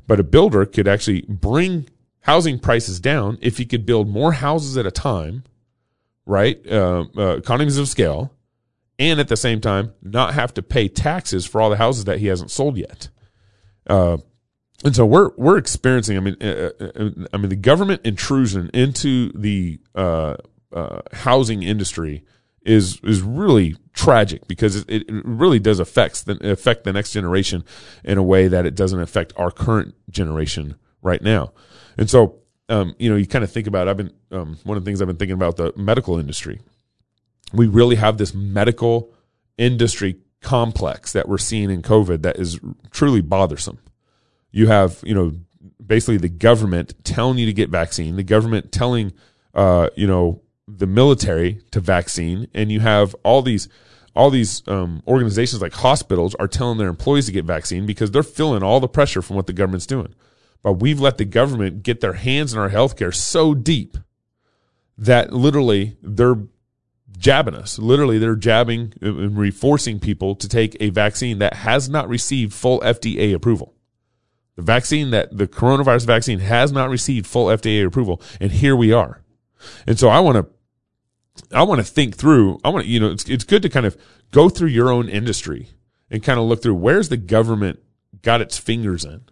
But 0.06 0.20
a 0.20 0.24
builder 0.24 0.64
could 0.64 0.88
actually 0.88 1.22
bring 1.22 1.88
housing 2.20 2.58
prices 2.58 2.98
down 2.98 3.38
if 3.42 3.58
he 3.58 3.66
could 3.66 3.84
build 3.84 4.08
more 4.08 4.32
houses 4.32 4.78
at 4.78 4.86
a 4.86 4.90
time, 4.90 5.44
right? 6.24 6.58
Uh, 6.66 7.04
uh, 7.16 7.36
economies 7.36 7.76
of 7.76 7.88
scale 7.88 8.32
and 8.98 9.20
at 9.20 9.28
the 9.28 9.36
same 9.36 9.60
time 9.60 9.92
not 10.02 10.34
have 10.34 10.54
to 10.54 10.62
pay 10.62 10.88
taxes 10.88 11.44
for 11.44 11.60
all 11.60 11.68
the 11.68 11.76
houses 11.76 12.04
that 12.04 12.20
he 12.20 12.26
hasn't 12.28 12.50
sold 12.50 12.78
yet. 12.78 13.08
Uh, 13.86 14.16
and 14.82 14.96
so 14.96 15.04
we're 15.04 15.30
we're 15.36 15.58
experiencing. 15.58 16.16
I 16.16 16.20
mean, 16.20 16.36
uh, 16.40 16.70
uh, 16.80 16.84
uh 16.84 17.10
I 17.32 17.36
mean 17.36 17.48
the 17.48 17.56
government 17.56 18.02
intrusion 18.04 18.70
into 18.72 19.30
the 19.32 19.78
uh, 20.74 21.00
housing 21.12 21.62
industry 21.62 22.24
is 22.62 23.00
is 23.02 23.22
really 23.22 23.76
tragic 23.92 24.46
because 24.48 24.76
it, 24.76 24.84
it 24.88 25.06
really 25.24 25.58
does 25.58 25.78
affect 25.78 26.26
the, 26.26 26.50
affect 26.50 26.84
the 26.84 26.92
next 26.92 27.12
generation 27.12 27.64
in 28.02 28.18
a 28.18 28.22
way 28.22 28.48
that 28.48 28.66
it 28.66 28.74
doesn't 28.74 29.00
affect 29.00 29.32
our 29.36 29.50
current 29.50 29.94
generation 30.10 30.74
right 31.02 31.22
now. 31.22 31.52
And 31.96 32.10
so, 32.10 32.40
um, 32.68 32.94
you 32.98 33.08
know, 33.08 33.16
you 33.16 33.26
kind 33.26 33.44
of 33.44 33.52
think 33.52 33.66
about. 33.66 33.88
I've 33.88 33.96
been 33.96 34.12
um, 34.30 34.58
one 34.64 34.76
of 34.76 34.84
the 34.84 34.88
things 34.88 35.00
I've 35.00 35.08
been 35.08 35.16
thinking 35.16 35.34
about 35.34 35.56
the 35.56 35.72
medical 35.76 36.18
industry 36.18 36.60
we 37.54 37.66
really 37.66 37.96
have 37.96 38.18
this 38.18 38.34
medical 38.34 39.12
industry 39.56 40.16
complex 40.40 41.12
that 41.12 41.28
we're 41.28 41.38
seeing 41.38 41.70
in 41.70 41.82
COVID 41.82 42.22
that 42.22 42.36
is 42.36 42.60
truly 42.90 43.20
bothersome. 43.20 43.78
You 44.50 44.66
have, 44.66 45.00
you 45.04 45.14
know, 45.14 45.32
basically 45.84 46.18
the 46.18 46.28
government 46.28 46.94
telling 47.04 47.38
you 47.38 47.46
to 47.46 47.52
get 47.52 47.70
vaccine, 47.70 48.16
the 48.16 48.22
government 48.22 48.72
telling, 48.72 49.12
uh, 49.54 49.90
you 49.96 50.06
know, 50.06 50.42
the 50.66 50.86
military 50.86 51.60
to 51.70 51.80
vaccine, 51.80 52.48
and 52.54 52.72
you 52.72 52.80
have 52.80 53.14
all 53.24 53.42
these 53.42 53.68
all 54.16 54.30
these 54.30 54.62
um, 54.68 55.02
organizations 55.08 55.60
like 55.60 55.72
hospitals 55.72 56.36
are 56.36 56.46
telling 56.46 56.78
their 56.78 56.88
employees 56.88 57.26
to 57.26 57.32
get 57.32 57.44
vaccine 57.44 57.84
because 57.84 58.12
they're 58.12 58.22
feeling 58.22 58.62
all 58.62 58.78
the 58.78 58.88
pressure 58.88 59.20
from 59.20 59.34
what 59.34 59.48
the 59.48 59.52
government's 59.52 59.86
doing. 59.86 60.14
But 60.62 60.74
we've 60.74 61.00
let 61.00 61.18
the 61.18 61.24
government 61.24 61.82
get 61.82 62.00
their 62.00 62.12
hands 62.12 62.52
in 62.52 62.60
our 62.60 62.70
healthcare 62.70 63.12
so 63.12 63.54
deep 63.54 63.98
that 64.96 65.32
literally 65.32 65.96
they're 66.00 66.38
jabbing 67.18 67.54
us. 67.54 67.78
Literally, 67.78 68.18
they're 68.18 68.36
jabbing 68.36 68.92
and 69.00 69.36
reforcing 69.36 69.98
people 69.98 70.34
to 70.36 70.48
take 70.48 70.76
a 70.80 70.90
vaccine 70.90 71.38
that 71.38 71.54
has 71.54 71.88
not 71.88 72.08
received 72.08 72.52
full 72.52 72.80
FDA 72.80 73.34
approval. 73.34 73.74
The 74.56 74.62
vaccine 74.62 75.10
that 75.10 75.36
the 75.36 75.48
coronavirus 75.48 76.06
vaccine 76.06 76.38
has 76.38 76.70
not 76.70 76.88
received 76.88 77.26
full 77.26 77.46
FDA 77.46 77.84
approval, 77.84 78.22
and 78.40 78.52
here 78.52 78.76
we 78.76 78.92
are. 78.92 79.22
And 79.86 79.98
so 79.98 80.08
I 80.08 80.20
want 80.20 80.36
to 80.36 80.53
I 81.52 81.62
want 81.64 81.80
to 81.80 81.84
think 81.84 82.16
through. 82.16 82.60
I 82.64 82.68
want 82.68 82.84
to, 82.84 82.90
you 82.90 83.00
know, 83.00 83.10
it's 83.10 83.28
it's 83.28 83.44
good 83.44 83.62
to 83.62 83.68
kind 83.68 83.86
of 83.86 83.96
go 84.30 84.48
through 84.48 84.68
your 84.68 84.90
own 84.90 85.08
industry 85.08 85.68
and 86.10 86.22
kind 86.22 86.38
of 86.38 86.46
look 86.46 86.62
through 86.62 86.74
where's 86.74 87.08
the 87.08 87.16
government 87.16 87.80
got 88.22 88.40
its 88.40 88.58
fingers 88.58 89.04
in. 89.04 89.24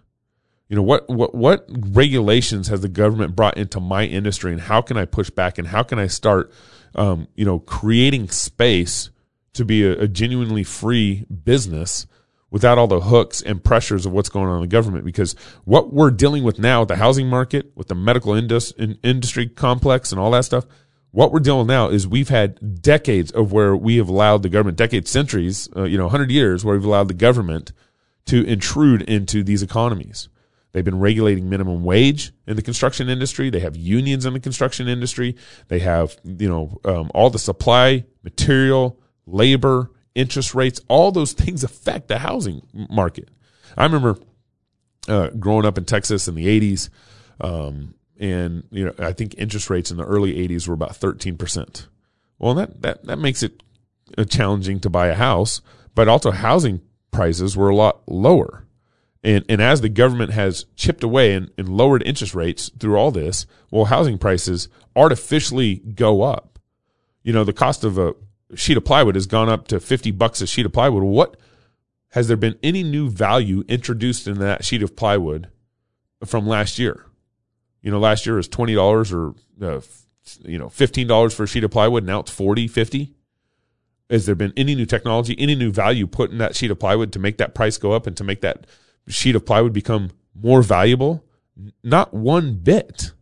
You 0.68 0.76
know, 0.76 0.82
what 0.82 1.08
what 1.08 1.34
what 1.34 1.66
regulations 1.68 2.68
has 2.68 2.80
the 2.80 2.88
government 2.88 3.36
brought 3.36 3.56
into 3.56 3.78
my 3.78 4.04
industry, 4.04 4.52
and 4.52 4.60
how 4.60 4.80
can 4.80 4.96
I 4.96 5.04
push 5.04 5.30
back, 5.30 5.58
and 5.58 5.68
how 5.68 5.82
can 5.82 5.98
I 5.98 6.06
start, 6.06 6.52
um, 6.94 7.28
you 7.34 7.44
know, 7.44 7.58
creating 7.58 8.28
space 8.30 9.10
to 9.52 9.64
be 9.64 9.84
a, 9.84 10.00
a 10.00 10.08
genuinely 10.08 10.64
free 10.64 11.26
business 11.44 12.06
without 12.50 12.78
all 12.78 12.86
the 12.86 13.00
hooks 13.00 13.42
and 13.42 13.62
pressures 13.62 14.06
of 14.06 14.12
what's 14.12 14.28
going 14.28 14.46
on 14.46 14.56
in 14.56 14.60
the 14.62 14.66
government. 14.66 15.04
Because 15.04 15.34
what 15.64 15.92
we're 15.92 16.10
dealing 16.10 16.42
with 16.42 16.58
now 16.58 16.80
with 16.80 16.88
the 16.88 16.96
housing 16.96 17.28
market, 17.28 17.72
with 17.74 17.88
the 17.88 17.94
medical 17.94 18.34
indus- 18.34 18.72
industry 18.72 19.46
complex, 19.46 20.10
and 20.10 20.18
all 20.18 20.30
that 20.30 20.44
stuff 20.44 20.64
what 21.12 21.30
we're 21.30 21.40
dealing 21.40 21.66
now 21.66 21.88
is 21.88 22.08
we've 22.08 22.30
had 22.30 22.82
decades 22.82 23.30
of 23.30 23.52
where 23.52 23.76
we 23.76 23.98
have 23.98 24.08
allowed 24.08 24.42
the 24.42 24.48
government, 24.48 24.78
decades, 24.78 25.10
centuries, 25.10 25.68
uh, 25.76 25.84
you 25.84 25.96
know, 25.96 26.04
100 26.04 26.30
years 26.30 26.64
where 26.64 26.74
we've 26.74 26.84
allowed 26.84 27.08
the 27.08 27.14
government 27.14 27.72
to 28.26 28.44
intrude 28.44 29.02
into 29.02 29.44
these 29.44 29.62
economies. 29.62 30.28
They've 30.72 30.84
been 30.84 31.00
regulating 31.00 31.50
minimum 31.50 31.84
wage 31.84 32.32
in 32.46 32.56
the 32.56 32.62
construction 32.62 33.10
industry. 33.10 33.50
They 33.50 33.60
have 33.60 33.76
unions 33.76 34.24
in 34.24 34.32
the 34.32 34.40
construction 34.40 34.88
industry. 34.88 35.36
They 35.68 35.80
have, 35.80 36.16
you 36.24 36.48
know, 36.48 36.80
um, 36.84 37.10
all 37.14 37.28
the 37.28 37.38
supply, 37.38 38.06
material, 38.22 38.98
labor, 39.26 39.90
interest 40.14 40.54
rates. 40.54 40.80
All 40.88 41.12
those 41.12 41.32
things 41.32 41.62
affect 41.62 42.08
the 42.08 42.18
housing 42.18 42.66
market. 42.72 43.28
I 43.76 43.84
remember 43.84 44.18
uh, 45.08 45.28
growing 45.28 45.66
up 45.66 45.76
in 45.76 45.84
Texas 45.84 46.26
in 46.26 46.34
the 46.36 46.46
80s. 46.46 46.88
Um, 47.38 47.94
and 48.22 48.62
you 48.70 48.84
know 48.84 48.94
I 49.00 49.12
think 49.12 49.34
interest 49.36 49.68
rates 49.68 49.90
in 49.90 49.96
the 49.96 50.04
early 50.04 50.34
80s 50.48 50.68
were 50.68 50.74
about 50.74 50.96
13 50.96 51.36
percent. 51.36 51.88
Well, 52.38 52.54
that 52.54 52.80
that 52.82 53.04
that 53.04 53.18
makes 53.18 53.42
it 53.42 53.62
uh, 54.16 54.24
challenging 54.24 54.80
to 54.80 54.88
buy 54.88 55.08
a 55.08 55.14
house, 55.14 55.60
but 55.94 56.08
also 56.08 56.30
housing 56.30 56.80
prices 57.10 57.56
were 57.56 57.68
a 57.68 57.76
lot 57.76 58.02
lower. 58.06 58.64
And 59.24 59.44
and 59.48 59.60
as 59.60 59.80
the 59.80 59.88
government 59.88 60.32
has 60.32 60.66
chipped 60.76 61.02
away 61.02 61.34
and, 61.34 61.50
and 61.58 61.68
lowered 61.68 62.02
interest 62.04 62.34
rates 62.34 62.70
through 62.78 62.96
all 62.96 63.10
this, 63.10 63.44
well, 63.70 63.86
housing 63.86 64.18
prices 64.18 64.68
artificially 64.94 65.76
go 65.76 66.22
up. 66.22 66.60
You 67.24 67.32
know, 67.32 67.44
the 67.44 67.52
cost 67.52 67.82
of 67.82 67.98
a 67.98 68.14
sheet 68.54 68.76
of 68.76 68.84
plywood 68.84 69.16
has 69.16 69.26
gone 69.26 69.48
up 69.48 69.66
to 69.68 69.80
50 69.80 70.12
bucks 70.12 70.40
a 70.40 70.46
sheet 70.46 70.66
of 70.66 70.72
plywood. 70.72 71.02
What 71.02 71.36
has 72.10 72.28
there 72.28 72.36
been 72.36 72.58
any 72.62 72.84
new 72.84 73.08
value 73.08 73.64
introduced 73.68 74.28
in 74.28 74.38
that 74.38 74.64
sheet 74.64 74.82
of 74.82 74.94
plywood 74.94 75.48
from 76.24 76.46
last 76.46 76.78
year? 76.78 77.06
You 77.82 77.90
know, 77.90 77.98
last 77.98 78.26
year 78.26 78.36
was 78.36 78.48
twenty 78.48 78.74
dollars 78.74 79.12
or 79.12 79.34
uh, 79.60 79.80
you 80.42 80.58
know 80.58 80.68
fifteen 80.68 81.06
dollars 81.06 81.34
for 81.34 81.44
a 81.44 81.48
sheet 81.48 81.64
of 81.64 81.70
plywood. 81.70 82.04
Now 82.04 82.20
it's 82.20 82.30
40 82.30 82.68
50 82.68 83.14
Has 84.08 84.26
there 84.26 84.34
been 84.34 84.52
any 84.56 84.74
new 84.74 84.86
technology, 84.86 85.34
any 85.38 85.54
new 85.54 85.72
value 85.72 86.06
put 86.06 86.30
in 86.30 86.38
that 86.38 86.56
sheet 86.56 86.70
of 86.70 86.78
plywood 86.78 87.12
to 87.12 87.18
make 87.18 87.38
that 87.38 87.54
price 87.54 87.78
go 87.78 87.92
up 87.92 88.06
and 88.06 88.16
to 88.16 88.24
make 88.24 88.40
that 88.40 88.66
sheet 89.08 89.34
of 89.34 89.44
plywood 89.44 89.72
become 89.72 90.10
more 90.34 90.62
valuable? 90.62 91.24
Not 91.82 92.14
one 92.14 92.54
bit. 92.54 93.12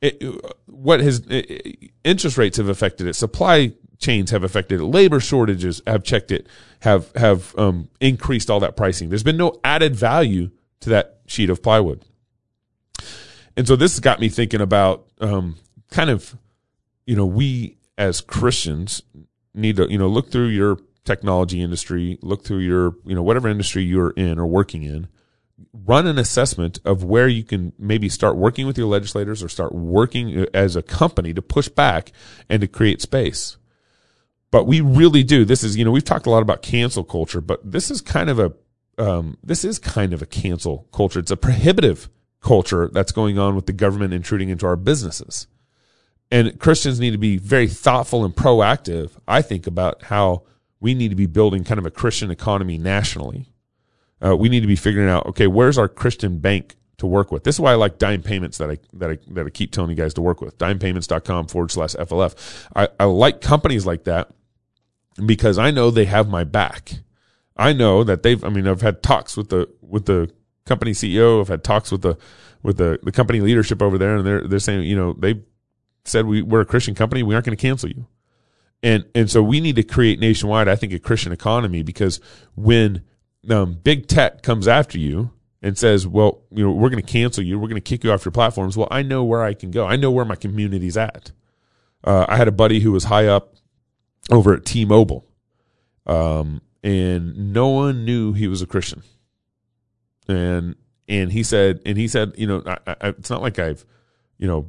It, 0.00 0.22
what 0.66 1.00
has 1.00 1.22
it, 1.28 1.92
interest 2.04 2.36
rates 2.36 2.58
have 2.58 2.68
affected 2.68 3.06
it. 3.06 3.14
Supply 3.14 3.72
chains 3.98 4.30
have 4.30 4.44
affected 4.44 4.80
it. 4.80 4.84
Labor 4.84 5.18
shortages 5.18 5.80
have 5.86 6.04
checked 6.04 6.30
it. 6.30 6.46
Have 6.80 7.10
have 7.16 7.56
um, 7.58 7.88
increased 8.00 8.50
all 8.50 8.60
that 8.60 8.76
pricing. 8.76 9.08
There's 9.08 9.22
been 9.22 9.38
no 9.38 9.58
added 9.64 9.96
value 9.96 10.50
to 10.80 10.90
that 10.90 11.20
sheet 11.26 11.48
of 11.48 11.62
plywood. 11.62 12.04
And 13.56 13.66
so 13.66 13.76
this 13.76 14.00
got 14.00 14.20
me 14.20 14.28
thinking 14.28 14.60
about 14.60 15.06
um, 15.20 15.56
kind 15.90 16.10
of, 16.10 16.36
you 17.06 17.16
know, 17.16 17.26
we 17.26 17.76
as 17.96 18.20
Christians 18.20 19.02
need 19.54 19.76
to, 19.76 19.90
you 19.90 19.98
know, 19.98 20.08
look 20.08 20.30
through 20.30 20.48
your 20.48 20.78
technology 21.04 21.62
industry, 21.62 22.18
look 22.22 22.44
through 22.44 22.58
your, 22.58 22.96
you 23.04 23.14
know, 23.14 23.22
whatever 23.22 23.48
industry 23.48 23.84
you're 23.84 24.10
in 24.10 24.38
or 24.38 24.46
working 24.46 24.82
in, 24.82 25.06
run 25.72 26.06
an 26.06 26.18
assessment 26.18 26.80
of 26.84 27.04
where 27.04 27.28
you 27.28 27.44
can 27.44 27.72
maybe 27.78 28.08
start 28.08 28.36
working 28.36 28.66
with 28.66 28.76
your 28.76 28.88
legislators 28.88 29.42
or 29.42 29.48
start 29.48 29.72
working 29.72 30.46
as 30.52 30.74
a 30.74 30.82
company 30.82 31.32
to 31.32 31.42
push 31.42 31.68
back 31.68 32.10
and 32.48 32.60
to 32.60 32.66
create 32.66 33.00
space. 33.00 33.56
But 34.50 34.66
we 34.66 34.80
really 34.80 35.22
do. 35.22 35.44
This 35.44 35.62
is, 35.62 35.76
you 35.76 35.84
know, 35.84 35.90
we've 35.90 36.04
talked 36.04 36.26
a 36.26 36.30
lot 36.30 36.42
about 36.42 36.62
cancel 36.62 37.04
culture, 37.04 37.40
but 37.40 37.60
this 37.70 37.90
is 37.90 38.00
kind 38.00 38.30
of 38.30 38.38
a, 38.38 38.52
um, 38.98 39.36
this 39.42 39.64
is 39.64 39.78
kind 39.78 40.12
of 40.12 40.22
a 40.22 40.26
cancel 40.26 40.88
culture. 40.92 41.18
It's 41.18 41.30
a 41.30 41.36
prohibitive 41.36 42.08
culture 42.44 42.88
that's 42.92 43.10
going 43.10 43.38
on 43.38 43.56
with 43.56 43.66
the 43.66 43.72
government 43.72 44.12
intruding 44.12 44.50
into 44.50 44.66
our 44.66 44.76
businesses. 44.76 45.48
And 46.30 46.58
Christians 46.60 47.00
need 47.00 47.12
to 47.12 47.18
be 47.18 47.38
very 47.38 47.68
thoughtful 47.68 48.24
and 48.24 48.34
proactive, 48.34 49.12
I 49.26 49.42
think, 49.42 49.66
about 49.66 50.04
how 50.04 50.42
we 50.78 50.94
need 50.94 51.08
to 51.08 51.16
be 51.16 51.26
building 51.26 51.64
kind 51.64 51.78
of 51.78 51.86
a 51.86 51.90
Christian 51.90 52.30
economy 52.30 52.76
nationally. 52.76 53.46
Uh, 54.24 54.36
we 54.36 54.48
need 54.48 54.60
to 54.60 54.66
be 54.66 54.76
figuring 54.76 55.08
out, 55.08 55.26
okay, 55.26 55.46
where's 55.46 55.78
our 55.78 55.88
Christian 55.88 56.38
bank 56.38 56.76
to 56.98 57.06
work 57.06 57.32
with? 57.32 57.44
This 57.44 57.56
is 57.56 57.60
why 57.60 57.72
I 57.72 57.76
like 57.76 57.98
Dime 57.98 58.22
Payments 58.22 58.58
that 58.58 58.70
I, 58.70 58.78
that 58.94 59.10
I, 59.10 59.18
that 59.28 59.46
I 59.46 59.50
keep 59.50 59.72
telling 59.72 59.90
you 59.90 59.96
guys 59.96 60.14
to 60.14 60.22
work 60.22 60.40
with. 60.40 60.58
DimePayments.com 60.58 61.48
forward 61.48 61.70
slash 61.70 61.94
FLF. 61.94 62.66
I, 62.76 62.88
I 63.00 63.04
like 63.04 63.40
companies 63.40 63.86
like 63.86 64.04
that 64.04 64.30
because 65.24 65.58
I 65.58 65.70
know 65.70 65.90
they 65.90 66.04
have 66.04 66.28
my 66.28 66.44
back. 66.44 66.92
I 67.56 67.72
know 67.72 68.04
that 68.04 68.22
they've, 68.22 68.42
I 68.44 68.48
mean, 68.48 68.66
I've 68.66 68.82
had 68.82 69.02
talks 69.02 69.36
with 69.36 69.48
the, 69.48 69.68
with 69.80 70.06
the 70.06 70.30
company 70.66 70.92
CEO. 70.92 71.40
I've 71.40 71.48
had 71.48 71.64
talks 71.64 71.90
with 71.90 72.02
the 72.02 72.16
with 72.62 72.78
the, 72.78 72.98
the 73.02 73.12
company 73.12 73.40
leadership 73.40 73.82
over 73.82 73.98
there, 73.98 74.16
and 74.16 74.26
they're 74.26 74.46
they're 74.46 74.58
saying, 74.58 74.84
you 74.84 74.96
know, 74.96 75.12
they 75.12 75.42
said 76.04 76.26
we 76.26 76.42
we're 76.42 76.62
a 76.62 76.66
Christian 76.66 76.94
company, 76.94 77.22
we 77.22 77.34
aren't 77.34 77.46
going 77.46 77.56
to 77.56 77.60
cancel 77.60 77.88
you, 77.88 78.06
and 78.82 79.04
and 79.14 79.30
so 79.30 79.42
we 79.42 79.60
need 79.60 79.76
to 79.76 79.82
create 79.82 80.18
nationwide, 80.18 80.68
I 80.68 80.76
think, 80.76 80.92
a 80.92 80.98
Christian 80.98 81.32
economy 81.32 81.82
because 81.82 82.20
when 82.54 83.02
um, 83.50 83.78
big 83.82 84.06
tech 84.06 84.42
comes 84.42 84.66
after 84.66 84.98
you 84.98 85.30
and 85.62 85.78
says, 85.78 86.06
well, 86.06 86.42
you 86.50 86.64
know, 86.64 86.72
we're 86.72 86.90
going 86.90 87.02
to 87.02 87.12
cancel 87.12 87.44
you, 87.44 87.58
we're 87.58 87.68
going 87.68 87.76
to 87.76 87.80
kick 87.80 88.04
you 88.04 88.12
off 88.12 88.24
your 88.24 88.32
platforms. 88.32 88.76
Well, 88.76 88.88
I 88.90 89.02
know 89.02 89.24
where 89.24 89.42
I 89.42 89.54
can 89.54 89.70
go. 89.70 89.86
I 89.86 89.96
know 89.96 90.10
where 90.10 90.24
my 90.24 90.36
community's 90.36 90.96
at. 90.96 91.32
Uh, 92.02 92.26
I 92.28 92.36
had 92.36 92.48
a 92.48 92.52
buddy 92.52 92.80
who 92.80 92.92
was 92.92 93.04
high 93.04 93.26
up 93.26 93.54
over 94.30 94.52
at 94.52 94.66
T-Mobile, 94.66 95.26
um, 96.06 96.60
and 96.82 97.54
no 97.54 97.68
one 97.68 98.04
knew 98.04 98.34
he 98.34 98.46
was 98.46 98.60
a 98.60 98.66
Christian 98.66 99.02
and 100.28 100.76
and 101.08 101.32
he 101.32 101.42
said 101.42 101.80
and 101.84 101.98
he 101.98 102.08
said 102.08 102.32
you 102.36 102.46
know 102.46 102.62
I, 102.66 102.78
I, 102.86 103.08
it's 103.08 103.30
not 103.30 103.42
like 103.42 103.58
I've 103.58 103.84
you 104.38 104.46
know 104.46 104.68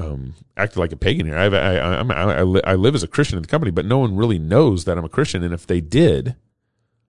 um, 0.00 0.34
acted 0.56 0.78
like 0.78 0.92
a 0.92 0.96
pagan 0.96 1.26
here. 1.26 1.36
I've, 1.36 1.54
I 1.54 1.76
I, 1.76 2.00
I, 2.00 2.60
I 2.72 2.74
live 2.74 2.94
as 2.94 3.02
a 3.02 3.08
Christian 3.08 3.36
in 3.36 3.42
the 3.42 3.48
company, 3.48 3.70
but 3.70 3.84
no 3.84 3.98
one 3.98 4.16
really 4.16 4.38
knows 4.38 4.84
that 4.84 4.96
I'm 4.96 5.04
a 5.04 5.10
Christian. 5.10 5.42
And 5.42 5.52
if 5.52 5.66
they 5.66 5.80
did, 5.80 6.36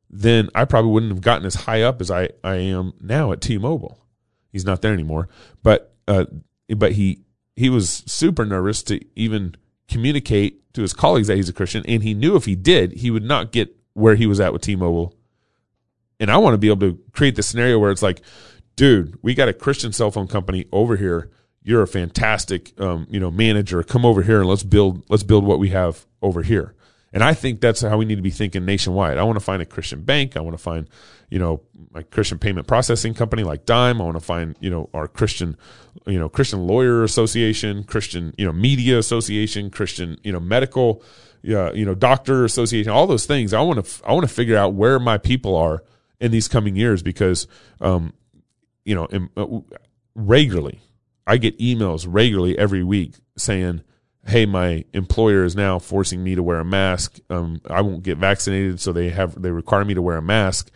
then 0.10 0.49
I 0.54 0.65
probably 0.65 0.91
wouldn't 0.91 1.12
have 1.12 1.21
gotten 1.21 1.45
as 1.45 1.56
high 1.56 1.82
up 1.82 2.01
as 2.01 2.12
I, 2.12 2.30
I 2.43 2.56
am 2.56 2.93
now 2.99 3.32
at 3.32 3.39
T-Mobile. 3.41 3.97
He's 4.51 4.65
not 4.65 4.82
there 4.82 4.93
anymore, 4.93 5.30
but 5.63 5.95
uh, 6.08 6.25
but 6.75 6.91
he 6.93 7.21
he 7.56 7.69
was 7.69 8.04
super 8.06 8.45
nervous 8.45 8.84
to 8.84 8.99
even 9.15 9.56
communicate 9.88 10.73
to 10.73 10.82
his 10.82 10.93
colleagues 10.93 11.27
that 11.27 11.38
he's 11.38 11.49
a 11.49 11.54
Christian, 11.54 11.86
and 11.88 12.04
he 12.04 12.13
knew 12.13 12.36
if 12.36 12.45
he 12.45 12.56
did, 12.56 12.93
he 12.93 13.10
would 13.10 13.23
not 13.23 13.54
get 13.54 13.73
where 13.93 14.15
he 14.15 14.25
was 14.25 14.39
at 14.39 14.51
with 14.51 14.62
T-Mobile 14.62 15.15
and 16.21 16.31
I 16.31 16.38
want 16.38 16.53
to 16.53 16.60
be 16.60 16.69
able 16.69 16.91
to 16.91 16.99
create 17.12 17.36
the 17.36 17.43
scenario 17.43 17.79
where 17.79 17.91
it's 17.91 18.03
like, 18.03 18.21
dude, 18.75 19.17
we 19.23 19.34
got 19.34 19.49
a 19.49 19.53
Christian 19.53 19.91
cell 19.91 20.12
phone 20.12 20.27
company 20.27 20.65
over 20.71 20.95
here. 20.95 21.31
You're 21.63 21.81
a 21.81 21.88
fantastic, 21.88 22.79
um, 22.79 23.07
you 23.10 23.19
know, 23.19 23.31
manager. 23.31 23.81
Come 23.81 24.05
over 24.05 24.21
here 24.21 24.39
and 24.39 24.47
let's 24.47 24.63
build, 24.63 25.03
let's 25.10 25.23
build 25.23 25.43
what 25.43 25.60
we 25.60 25.69
have 25.69 26.05
over 26.21 26.43
here. 26.43 26.75
And 27.12 27.23
I 27.23 27.34
think 27.34 27.60
that's 27.60 27.81
how 27.81 27.97
we 27.97 28.05
need 28.05 28.15
to 28.15 28.21
be 28.21 28.29
thinking 28.29 28.65
nationwide. 28.65 29.17
I 29.17 29.23
want 29.23 29.36
to 29.36 29.43
find 29.43 29.62
a 29.62 29.65
Christian 29.65 30.03
bank. 30.03 30.38
I 30.38 30.41
want 30.41 30.53
to 30.55 30.63
find, 30.63 30.88
you 31.29 31.39
know, 31.39 31.62
a 31.93 32.03
Christian 32.03 32.38
payment 32.38 32.67
processing 32.67 33.13
company 33.13 33.43
like 33.43 33.65
Dime. 33.65 33.99
I 33.99 34.05
want 34.05 34.15
to 34.15 34.23
find, 34.23 34.55
you 34.62 34.69
know, 34.69 34.89
our 34.93 35.07
Christian, 35.07 35.57
you 36.05 36.19
know, 36.19 36.29
Christian 36.29 36.67
lawyer 36.67 37.03
association, 37.03 37.84
Christian, 37.84 38.34
you 38.38 38.45
know, 38.45 38.53
media 38.53 38.97
association, 38.97 39.71
Christian, 39.71 40.17
you 40.23 40.31
know, 40.31 40.39
medical, 40.39 41.03
yeah, 41.41 41.71
you 41.73 41.84
know, 41.84 41.95
doctor 41.95 42.45
association, 42.45 42.91
all 42.91 43.07
those 43.07 43.25
things. 43.25 43.53
I 43.53 43.62
want 43.62 43.84
to, 43.84 44.07
I 44.07 44.13
want 44.13 44.27
to 44.27 44.34
figure 44.34 44.55
out 44.55 44.73
where 44.73 44.99
my 44.99 45.17
people 45.17 45.55
are 45.55 45.84
in 46.21 46.31
these 46.31 46.47
coming 46.47 46.77
years 46.77 47.03
because, 47.03 47.47
um, 47.81 48.13
you 48.86 48.95
know, 48.95 49.07
uh, 49.36 49.75
regularly, 50.15 50.79
I 51.27 51.38
get 51.38 51.60
emails 51.60 52.05
regularly 52.07 52.57
every 52.57 52.84
week 52.84 53.15
saying, 53.38 53.81
hey, 54.27 54.45
my 54.45 54.86
employer 54.93 55.43
is 55.43 55.55
now 55.55 55.79
forcing 55.79 56.23
me 56.23 56.36
to 56.36 56.43
wear 56.43 56.60
a 56.60 56.65
mask. 56.65 57.19
Um, 57.29 57.60
I 57.67 57.81
won't 57.81 58.03
get 58.03 58.19
vaccinated, 58.19 58.79
so 58.79 58.93
they 58.93 59.10
have 59.10 59.41
they 59.41 59.51
require 59.51 59.84
me 59.84 59.95
to 59.95 60.01
wear 60.01 60.17
a 60.17 60.21
mask 60.21 60.71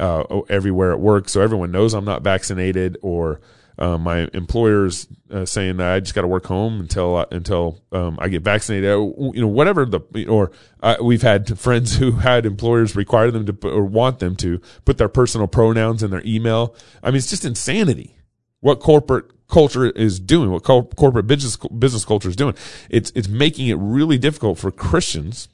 uh, 0.00 0.22
everywhere 0.48 0.92
at 0.92 1.00
work, 1.00 1.28
so 1.28 1.42
everyone 1.42 1.70
knows 1.70 1.92
I'm 1.94 2.04
not 2.04 2.22
vaccinated. 2.22 2.96
Or 3.02 3.40
uh, 3.78 3.98
my 3.98 4.28
employer's 4.32 5.06
uh, 5.30 5.44
saying 5.44 5.76
that 5.76 5.92
I 5.92 6.00
just 6.00 6.14
got 6.14 6.22
to 6.22 6.28
work 6.28 6.46
home 6.46 6.80
until 6.80 7.18
until 7.30 7.82
um, 7.92 8.18
I 8.20 8.28
get 8.28 8.42
vaccinated. 8.42 8.90
Uh, 8.90 9.00
you 9.32 9.40
know, 9.40 9.48
whatever 9.48 9.84
the 9.84 10.26
or 10.28 10.50
uh, 10.82 10.96
we've 11.02 11.22
had 11.22 11.58
friends 11.58 11.96
who 11.96 12.12
had 12.12 12.46
employers 12.46 12.96
require 12.96 13.30
them 13.30 13.46
to 13.46 13.68
or 13.68 13.84
want 13.84 14.18
them 14.18 14.34
to 14.36 14.60
put 14.84 14.98
their 14.98 15.08
personal 15.08 15.46
pronouns 15.46 16.02
in 16.02 16.10
their 16.10 16.22
email. 16.24 16.74
I 17.02 17.10
mean, 17.10 17.16
it's 17.16 17.30
just 17.30 17.44
insanity. 17.44 18.16
What 18.60 18.80
corporate 18.80 19.26
culture 19.48 19.86
is 19.86 20.18
doing, 20.18 20.50
what 20.50 20.64
co- 20.64 20.82
corporate 20.82 21.26
business 21.26 21.56
business 21.56 22.04
culture 22.04 22.28
is 22.28 22.36
doing. 22.36 22.54
It's 22.88 23.12
it's 23.14 23.28
making 23.28 23.68
it 23.68 23.74
really 23.74 24.16
difficult 24.16 24.58
for 24.58 24.70
Christians 24.70 25.48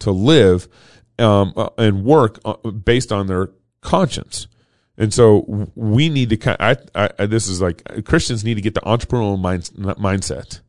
to 0.00 0.10
live 0.10 0.68
um, 1.18 1.54
uh, 1.56 1.70
and 1.78 2.04
work 2.04 2.38
based 2.84 3.12
on 3.12 3.28
their 3.28 3.50
conscience. 3.80 4.46
And 4.96 5.12
so 5.12 5.70
we 5.74 6.08
need 6.08 6.30
to 6.30 6.36
kind. 6.36 6.56
I, 6.60 6.76
I 7.18 7.26
this 7.26 7.48
is 7.48 7.60
like 7.60 8.04
Christians 8.04 8.44
need 8.44 8.54
to 8.54 8.60
get 8.60 8.74
the 8.74 8.80
entrepreneurial 8.80 9.40
mind, 9.40 9.64
mindset. 9.74 10.60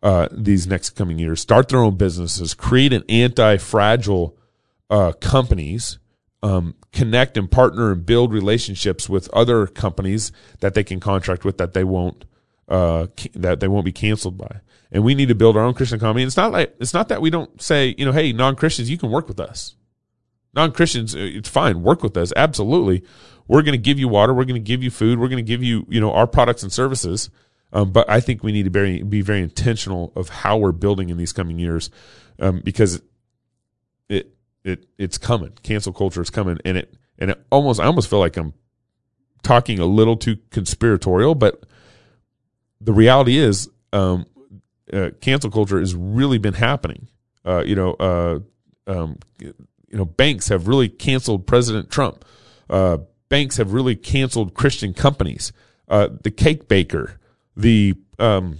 Uh, 0.00 0.28
these 0.30 0.68
next 0.68 0.90
coming 0.90 1.18
years, 1.18 1.40
start 1.40 1.68
their 1.68 1.80
own 1.80 1.96
businesses, 1.96 2.54
create 2.54 2.92
an 2.92 3.02
anti-fragile 3.08 4.38
uh, 4.90 5.10
companies 5.20 5.98
um, 6.42 6.74
connect 6.92 7.36
and 7.36 7.50
partner 7.50 7.92
and 7.92 8.06
build 8.06 8.32
relationships 8.32 9.08
with 9.08 9.28
other 9.30 9.66
companies 9.66 10.32
that 10.60 10.74
they 10.74 10.84
can 10.84 11.00
contract 11.00 11.44
with 11.44 11.58
that 11.58 11.72
they 11.72 11.84
won't 11.84 12.24
uh, 12.68 13.06
that 13.34 13.60
they 13.60 13.68
won't 13.68 13.84
be 13.84 13.92
canceled 13.92 14.36
by. 14.36 14.60
And 14.90 15.02
we 15.02 15.14
need 15.14 15.28
to 15.28 15.34
build 15.34 15.56
our 15.56 15.64
own 15.64 15.74
Christian 15.74 15.96
economy. 15.96 16.22
And 16.22 16.28
it's 16.28 16.36
not 16.36 16.52
like 16.52 16.74
it's 16.78 16.94
not 16.94 17.08
that 17.08 17.20
we 17.20 17.30
don't 17.30 17.60
say, 17.60 17.94
you 17.98 18.04
know, 18.04 18.12
hey, 18.12 18.32
non 18.32 18.56
Christians, 18.56 18.90
you 18.90 18.98
can 18.98 19.10
work 19.10 19.28
with 19.28 19.40
us. 19.40 19.74
Non 20.54 20.72
Christians, 20.72 21.14
uh, 21.14 21.18
it's 21.20 21.48
fine, 21.48 21.82
work 21.82 22.02
with 22.02 22.16
us. 22.16 22.32
Absolutely. 22.36 23.04
We're 23.46 23.62
going 23.62 23.72
to 23.72 23.78
give 23.78 23.98
you 23.98 24.08
water. 24.08 24.34
We're 24.34 24.44
going 24.44 24.62
to 24.62 24.66
give 24.66 24.82
you 24.82 24.90
food. 24.90 25.18
We're 25.18 25.28
going 25.28 25.44
to 25.44 25.48
give 25.48 25.62
you, 25.62 25.86
you 25.88 26.00
know, 26.00 26.12
our 26.12 26.26
products 26.26 26.62
and 26.62 26.72
services. 26.72 27.30
Um, 27.72 27.90
but 27.92 28.08
I 28.08 28.20
think 28.20 28.42
we 28.42 28.52
need 28.52 28.64
to 28.64 28.70
very, 28.70 29.02
be 29.02 29.20
very 29.20 29.42
intentional 29.42 30.12
of 30.16 30.28
how 30.28 30.56
we're 30.56 30.72
building 30.72 31.10
in 31.10 31.16
these 31.16 31.32
coming 31.32 31.58
years, 31.58 31.90
um, 32.38 32.62
because 32.64 33.02
it 34.08 34.34
it 34.64 34.86
it's 34.96 35.18
coming. 35.18 35.52
Cancel 35.62 35.92
culture 35.92 36.22
is 36.22 36.30
coming, 36.30 36.58
and 36.64 36.78
it 36.78 36.94
and 37.18 37.30
it 37.30 37.44
almost 37.50 37.78
I 37.78 37.84
almost 37.84 38.08
feel 38.08 38.20
like 38.20 38.38
I'm 38.38 38.54
talking 39.42 39.78
a 39.78 39.84
little 39.84 40.16
too 40.16 40.38
conspiratorial, 40.50 41.34
but 41.34 41.64
the 42.80 42.92
reality 42.92 43.36
is, 43.36 43.68
um, 43.92 44.26
uh, 44.92 45.10
cancel 45.20 45.50
culture 45.50 45.78
has 45.78 45.94
really 45.94 46.38
been 46.38 46.54
happening. 46.54 47.08
Uh, 47.44 47.62
you 47.64 47.74
know, 47.74 47.92
uh, 47.94 48.38
um, 48.86 49.18
you 49.90 49.98
know, 49.98 50.04
banks 50.04 50.48
have 50.48 50.68
really 50.68 50.88
canceled 50.88 51.46
President 51.46 51.90
Trump. 51.90 52.24
Uh, 52.68 52.98
banks 53.28 53.56
have 53.56 53.72
really 53.72 53.96
canceled 53.96 54.54
Christian 54.54 54.94
companies. 54.94 55.52
Uh, 55.88 56.08
the 56.22 56.30
cake 56.30 56.68
baker, 56.68 57.18
the 57.56 57.94
um, 58.18 58.58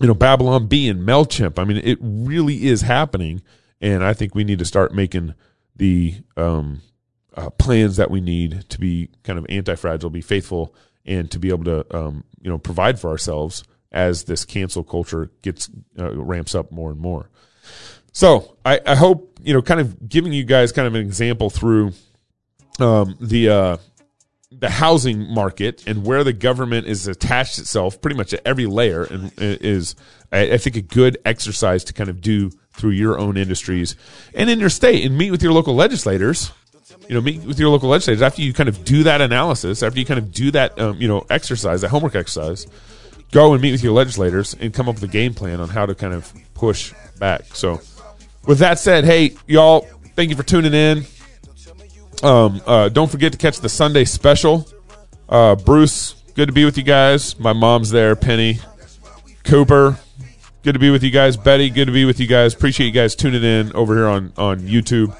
you 0.00 0.06
know 0.06 0.14
Babylon 0.14 0.66
Bee 0.66 0.88
and 0.88 1.06
Mailchimp. 1.06 1.58
I 1.58 1.64
mean, 1.64 1.76
it 1.78 1.98
really 2.00 2.66
is 2.66 2.80
happening 2.82 3.42
and 3.82 4.04
I 4.04 4.14
think 4.14 4.34
we 4.34 4.44
need 4.44 4.60
to 4.60 4.64
start 4.64 4.94
making 4.94 5.34
the 5.76 6.14
um, 6.36 6.80
uh, 7.34 7.50
plans 7.50 7.96
that 7.96 8.10
we 8.10 8.20
need 8.20 8.64
to 8.70 8.78
be 8.78 9.10
kind 9.24 9.38
of 9.38 9.46
anti-fragile, 9.48 10.08
be 10.08 10.20
faithful, 10.20 10.74
and 11.04 11.30
to 11.32 11.38
be 11.40 11.48
able 11.48 11.64
to 11.64 11.96
um, 11.96 12.24
you 12.40 12.48
know 12.48 12.58
provide 12.58 13.00
for 13.00 13.10
ourselves 13.10 13.64
as 13.90 14.24
this 14.24 14.44
cancel 14.44 14.84
culture 14.84 15.30
gets 15.42 15.68
uh, 15.98 16.16
ramps 16.16 16.54
up 16.54 16.70
more 16.70 16.92
and 16.92 17.00
more. 17.00 17.28
So 18.12 18.56
I, 18.64 18.80
I, 18.86 18.94
hope 18.94 19.38
you 19.42 19.54
know, 19.54 19.62
kind 19.62 19.80
of 19.80 20.08
giving 20.08 20.32
you 20.32 20.44
guys 20.44 20.70
kind 20.70 20.86
of 20.86 20.94
an 20.94 21.00
example 21.00 21.50
through 21.50 21.92
um, 22.78 23.16
the 23.20 23.48
uh, 23.48 23.76
the 24.50 24.68
housing 24.68 25.32
market 25.32 25.82
and 25.86 26.04
where 26.04 26.22
the 26.22 26.32
government 26.32 26.86
is 26.86 27.06
attached 27.06 27.58
itself 27.58 28.00
pretty 28.00 28.16
much 28.16 28.34
at 28.34 28.40
every 28.44 28.66
layer 28.66 29.04
and 29.04 29.32
is 29.38 29.96
I, 30.30 30.52
I 30.52 30.58
think 30.58 30.76
a 30.76 30.82
good 30.82 31.18
exercise 31.24 31.84
to 31.84 31.94
kind 31.94 32.10
of 32.10 32.20
do 32.20 32.50
through 32.74 32.90
your 32.90 33.18
own 33.18 33.36
industries 33.36 33.96
and 34.34 34.50
in 34.50 34.60
your 34.60 34.68
state 34.68 35.04
and 35.04 35.16
meet 35.16 35.30
with 35.30 35.42
your 35.42 35.52
local 35.52 35.74
legislators. 35.74 36.52
You 37.08 37.14
know 37.14 37.20
meet 37.22 37.42
with 37.42 37.58
your 37.58 37.70
local 37.70 37.88
legislators 37.88 38.22
after 38.22 38.42
you 38.42 38.52
kind 38.52 38.68
of 38.68 38.84
do 38.84 39.04
that 39.04 39.20
analysis 39.20 39.82
after 39.82 39.98
you 39.98 40.04
kind 40.06 40.18
of 40.18 40.30
do 40.30 40.50
that 40.52 40.78
um, 40.78 41.00
you 41.00 41.08
know 41.08 41.26
exercise 41.30 41.80
that 41.80 41.88
homework 41.88 42.14
exercise 42.14 42.66
go 43.32 43.54
and 43.54 43.62
meet 43.62 43.72
with 43.72 43.82
your 43.82 43.92
legislators 43.92 44.54
and 44.60 44.72
come 44.72 44.88
up 44.88 44.94
with 44.96 45.04
a 45.04 45.08
game 45.08 45.34
plan 45.34 45.58
on 45.58 45.68
how 45.68 45.86
to 45.86 45.94
kind 45.94 46.14
of 46.14 46.32
push 46.54 46.92
back. 47.18 47.44
So 47.54 47.80
with 48.46 48.58
that 48.58 48.78
said 48.78 49.04
hey 49.04 49.34
y'all 49.46 49.80
thank 50.16 50.30
you 50.30 50.36
for 50.36 50.42
tuning 50.42 50.74
in 50.74 51.04
um, 52.22 52.60
uh, 52.66 52.88
don't 52.88 53.10
forget 53.10 53.32
to 53.32 53.38
catch 53.38 53.60
the 53.60 53.68
sunday 53.68 54.04
special 54.04 54.66
uh, 55.28 55.54
bruce 55.54 56.14
good 56.34 56.46
to 56.46 56.52
be 56.52 56.64
with 56.64 56.76
you 56.76 56.84
guys 56.84 57.38
my 57.38 57.52
mom's 57.52 57.90
there 57.90 58.14
penny 58.16 58.58
cooper 59.44 59.98
Good 60.62 60.74
to 60.74 60.78
be 60.78 60.90
with 60.90 61.02
you 61.02 61.10
guys, 61.10 61.36
Betty. 61.36 61.70
Good 61.70 61.86
to 61.86 61.92
be 61.92 62.04
with 62.04 62.20
you 62.20 62.28
guys. 62.28 62.54
Appreciate 62.54 62.86
you 62.86 62.92
guys 62.92 63.16
tuning 63.16 63.42
in 63.42 63.72
over 63.72 63.96
here 63.96 64.06
on 64.06 64.32
on 64.36 64.60
YouTube. 64.60 65.12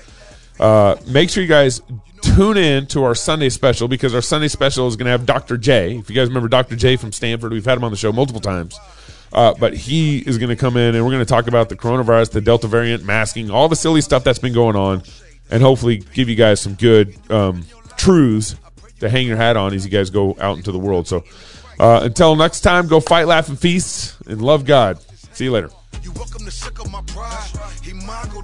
Uh, 0.61 0.95
make 1.09 1.31
sure 1.31 1.43
you 1.43 1.49
guys 1.49 1.83
tune 2.21 2.57
in 2.57 2.87
to 2.87 3.03
our 3.03 3.17
Sunday 3.17 3.49
special 3.49 3.89
because 3.89 4.15
our 4.15 4.23
Sunday 4.23 4.47
special 4.47 4.87
is 4.87 4.95
going 4.95 5.07
to 5.07 5.11
have 5.11 5.27
Dr. 5.27 5.57
J. 5.57 5.97
If 5.97 6.09
you 6.09 6.15
guys 6.15 6.29
remember 6.29 6.49
Dr. 6.49 6.77
J 6.77 6.95
from 6.95 7.11
Stanford, 7.11 7.51
we've 7.51 7.65
had 7.65 7.77
him 7.77 7.83
on 7.83 7.91
the 7.91 7.97
show 7.97 8.13
multiple 8.13 8.41
times. 8.41 8.79
Uh, 9.33 9.55
but 9.59 9.75
he 9.75 10.19
is 10.19 10.39
going 10.39 10.51
to 10.51 10.57
come 10.57 10.77
in 10.77 10.95
and 10.95 11.05
we're 11.05 11.11
going 11.11 11.25
to 11.25 11.29
talk 11.29 11.47
about 11.47 11.69
the 11.69 11.77
coronavirus, 11.77 12.33
the 12.33 12.41
Delta 12.41 12.67
variant, 12.67 13.05
masking, 13.05 13.51
all 13.51 13.69
the 13.69 13.77
silly 13.77 14.01
stuff 14.01 14.25
that's 14.25 14.39
been 14.39 14.53
going 14.53 14.77
on, 14.77 15.03
and 15.51 15.63
hopefully 15.63 16.03
give 16.15 16.29
you 16.29 16.37
guys 16.37 16.61
some 16.61 16.75
good 16.75 17.17
um, 17.31 17.65
truths 17.97 18.57
to 19.01 19.09
hang 19.09 19.27
your 19.27 19.37
hat 19.37 19.57
on 19.57 19.73
as 19.73 19.85
you 19.85 19.91
guys 19.91 20.11
go 20.11 20.37
out 20.39 20.57
into 20.59 20.71
the 20.71 20.79
world. 20.79 21.09
So 21.09 21.25
uh, 21.79 22.01
until 22.03 22.37
next 22.37 22.61
time, 22.61 22.87
go 22.89 23.01
fight, 23.01 23.27
laugh, 23.27 23.49
and 23.49 23.59
feast, 23.59 24.17
and 24.27 24.43
love 24.43 24.65
God. 24.65 24.99
See 25.33 25.45
you 25.45 25.53
later. 25.53 25.71
You 26.03 26.13
welcome 26.13 26.45
to 26.45 26.51
suck 26.51 26.79
my 26.91 27.01
pride. 27.03 27.49
He 27.83 27.93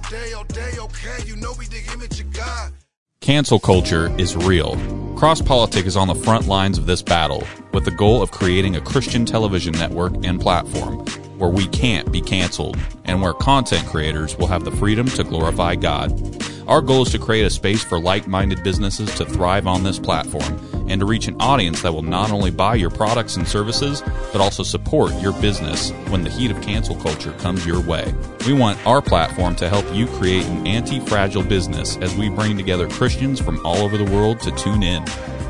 day 0.09 0.33
all 0.33 0.43
day, 0.45 0.71
okay. 0.79 1.17
You 1.25 1.35
know 1.35 1.53
we 1.57 1.65
image 1.93 2.19
of 2.19 2.33
God. 2.33 2.73
Cancel 3.21 3.59
culture 3.59 4.13
is 4.19 4.35
real. 4.35 4.77
Cross 5.15 5.41
Politic 5.41 5.85
is 5.85 5.97
on 5.97 6.07
the 6.07 6.15
front 6.15 6.47
lines 6.47 6.77
of 6.77 6.85
this 6.85 7.01
battle 7.01 7.43
with 7.71 7.85
the 7.85 7.91
goal 7.91 8.21
of 8.21 8.31
creating 8.31 8.75
a 8.75 8.81
Christian 8.81 9.25
television 9.25 9.73
network 9.73 10.13
and 10.23 10.39
platform 10.39 11.05
where 11.37 11.49
we 11.49 11.67
can't 11.67 12.11
be 12.11 12.21
canceled 12.21 12.77
and 13.05 13.21
where 13.21 13.33
content 13.33 13.87
creators 13.87 14.37
will 14.37 14.47
have 14.47 14.65
the 14.65 14.71
freedom 14.71 15.07
to 15.07 15.23
glorify 15.23 15.75
God. 15.75 16.11
Our 16.67 16.81
goal 16.81 17.01
is 17.01 17.11
to 17.13 17.19
create 17.19 17.45
a 17.45 17.49
space 17.49 17.83
for 17.83 17.99
like 17.99 18.27
minded 18.27 18.63
businesses 18.63 19.13
to 19.15 19.25
thrive 19.25 19.65
on 19.65 19.83
this 19.83 19.97
platform 19.97 20.59
and 20.87 20.99
to 20.99 21.05
reach 21.05 21.27
an 21.27 21.35
audience 21.39 21.81
that 21.81 21.93
will 21.93 22.03
not 22.03 22.31
only 22.31 22.51
buy 22.51 22.75
your 22.75 22.89
products 22.89 23.37
and 23.37 23.47
services, 23.47 24.03
but 24.31 24.41
also 24.41 24.61
support 24.61 25.13
your 25.21 25.33
business 25.41 25.91
when 26.09 26.23
the 26.23 26.29
heat 26.29 26.51
of 26.51 26.61
cancel 26.61 26.95
culture 26.95 27.31
comes 27.33 27.65
your 27.65 27.81
way. 27.81 28.13
We 28.45 28.53
want 28.53 28.85
our 28.85 29.01
platform 29.01 29.55
to 29.57 29.69
help 29.69 29.85
you 29.95 30.05
create 30.07 30.45
an 30.45 30.67
anti 30.67 30.99
fragile 30.99 31.43
business 31.43 31.97
as 31.97 32.15
we 32.15 32.29
bring 32.29 32.57
together 32.57 32.87
Christians 32.87 33.39
from 33.39 33.65
all 33.65 33.77
over 33.77 33.97
the 33.97 34.11
world 34.11 34.39
to 34.41 34.51
tune 34.51 34.83
in. 34.83 35.03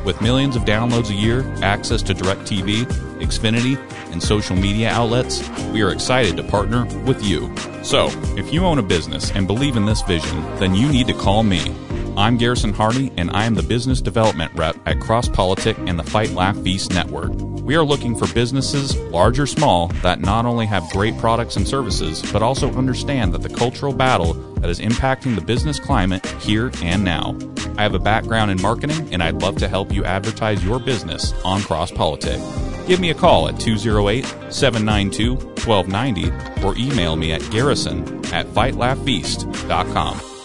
With 0.05 0.21
millions 0.21 0.55
of 0.55 0.63
downloads 0.63 1.09
a 1.09 1.13
year, 1.13 1.45
access 1.61 2.01
to 2.03 2.13
DirecTV, 2.13 2.85
Xfinity, 3.19 3.77
and 4.11 4.23
social 4.23 4.55
media 4.55 4.89
outlets, 4.89 5.47
we 5.71 5.81
are 5.81 5.91
excited 5.91 6.37
to 6.37 6.43
partner 6.43 6.85
with 7.05 7.23
you. 7.23 7.53
So, 7.83 8.09
if 8.37 8.53
you 8.53 8.65
own 8.65 8.79
a 8.79 8.83
business 8.83 9.31
and 9.31 9.45
believe 9.45 9.75
in 9.75 9.85
this 9.85 10.01
vision, 10.03 10.41
then 10.57 10.73
you 10.73 10.89
need 10.89 11.07
to 11.07 11.13
call 11.13 11.43
me. 11.43 11.75
I'm 12.17 12.37
Garrison 12.37 12.73
Hardy, 12.73 13.11
and 13.17 13.29
I 13.31 13.45
am 13.45 13.55
the 13.55 13.63
business 13.63 14.01
development 14.01 14.51
rep 14.55 14.75
at 14.85 14.99
Cross 14.99 15.29
Politic 15.29 15.77
and 15.79 15.99
the 15.99 16.03
Fight 16.03 16.31
Laugh 16.31 16.57
Feast 16.63 16.91
Network. 16.91 17.48
We 17.69 17.75
are 17.75 17.85
looking 17.85 18.15
for 18.15 18.25
businesses, 18.33 18.97
large 18.97 19.37
or 19.37 19.45
small, 19.45 19.89
that 20.01 20.19
not 20.19 20.47
only 20.47 20.65
have 20.65 20.89
great 20.89 21.15
products 21.19 21.55
and 21.55 21.67
services, 21.67 22.23
but 22.33 22.41
also 22.41 22.73
understand 22.73 23.31
that 23.35 23.43
the 23.43 23.49
cultural 23.55 23.93
battle 23.93 24.33
that 24.55 24.71
is 24.71 24.79
impacting 24.79 25.35
the 25.35 25.41
business 25.41 25.79
climate 25.79 26.25
here 26.41 26.71
and 26.81 27.03
now. 27.03 27.37
I 27.77 27.83
have 27.83 27.93
a 27.93 27.99
background 27.99 28.49
in 28.49 28.59
marketing, 28.59 29.13
and 29.13 29.21
I'd 29.21 29.43
love 29.43 29.57
to 29.57 29.67
help 29.67 29.93
you 29.93 30.03
advertise 30.03 30.65
your 30.65 30.79
business 30.79 31.31
on 31.45 31.61
Cross 31.61 31.91
Politic. 31.91 32.41
Give 32.87 32.99
me 32.99 33.11
a 33.11 33.13
call 33.13 33.47
at 33.47 33.59
208 33.59 34.25
792 34.51 35.35
1290 35.35 36.65
or 36.65 36.75
email 36.75 37.15
me 37.17 37.33
at 37.33 37.51
garrison 37.51 38.01
at 38.33 38.47
fightlaughfeast.com. 38.47 40.38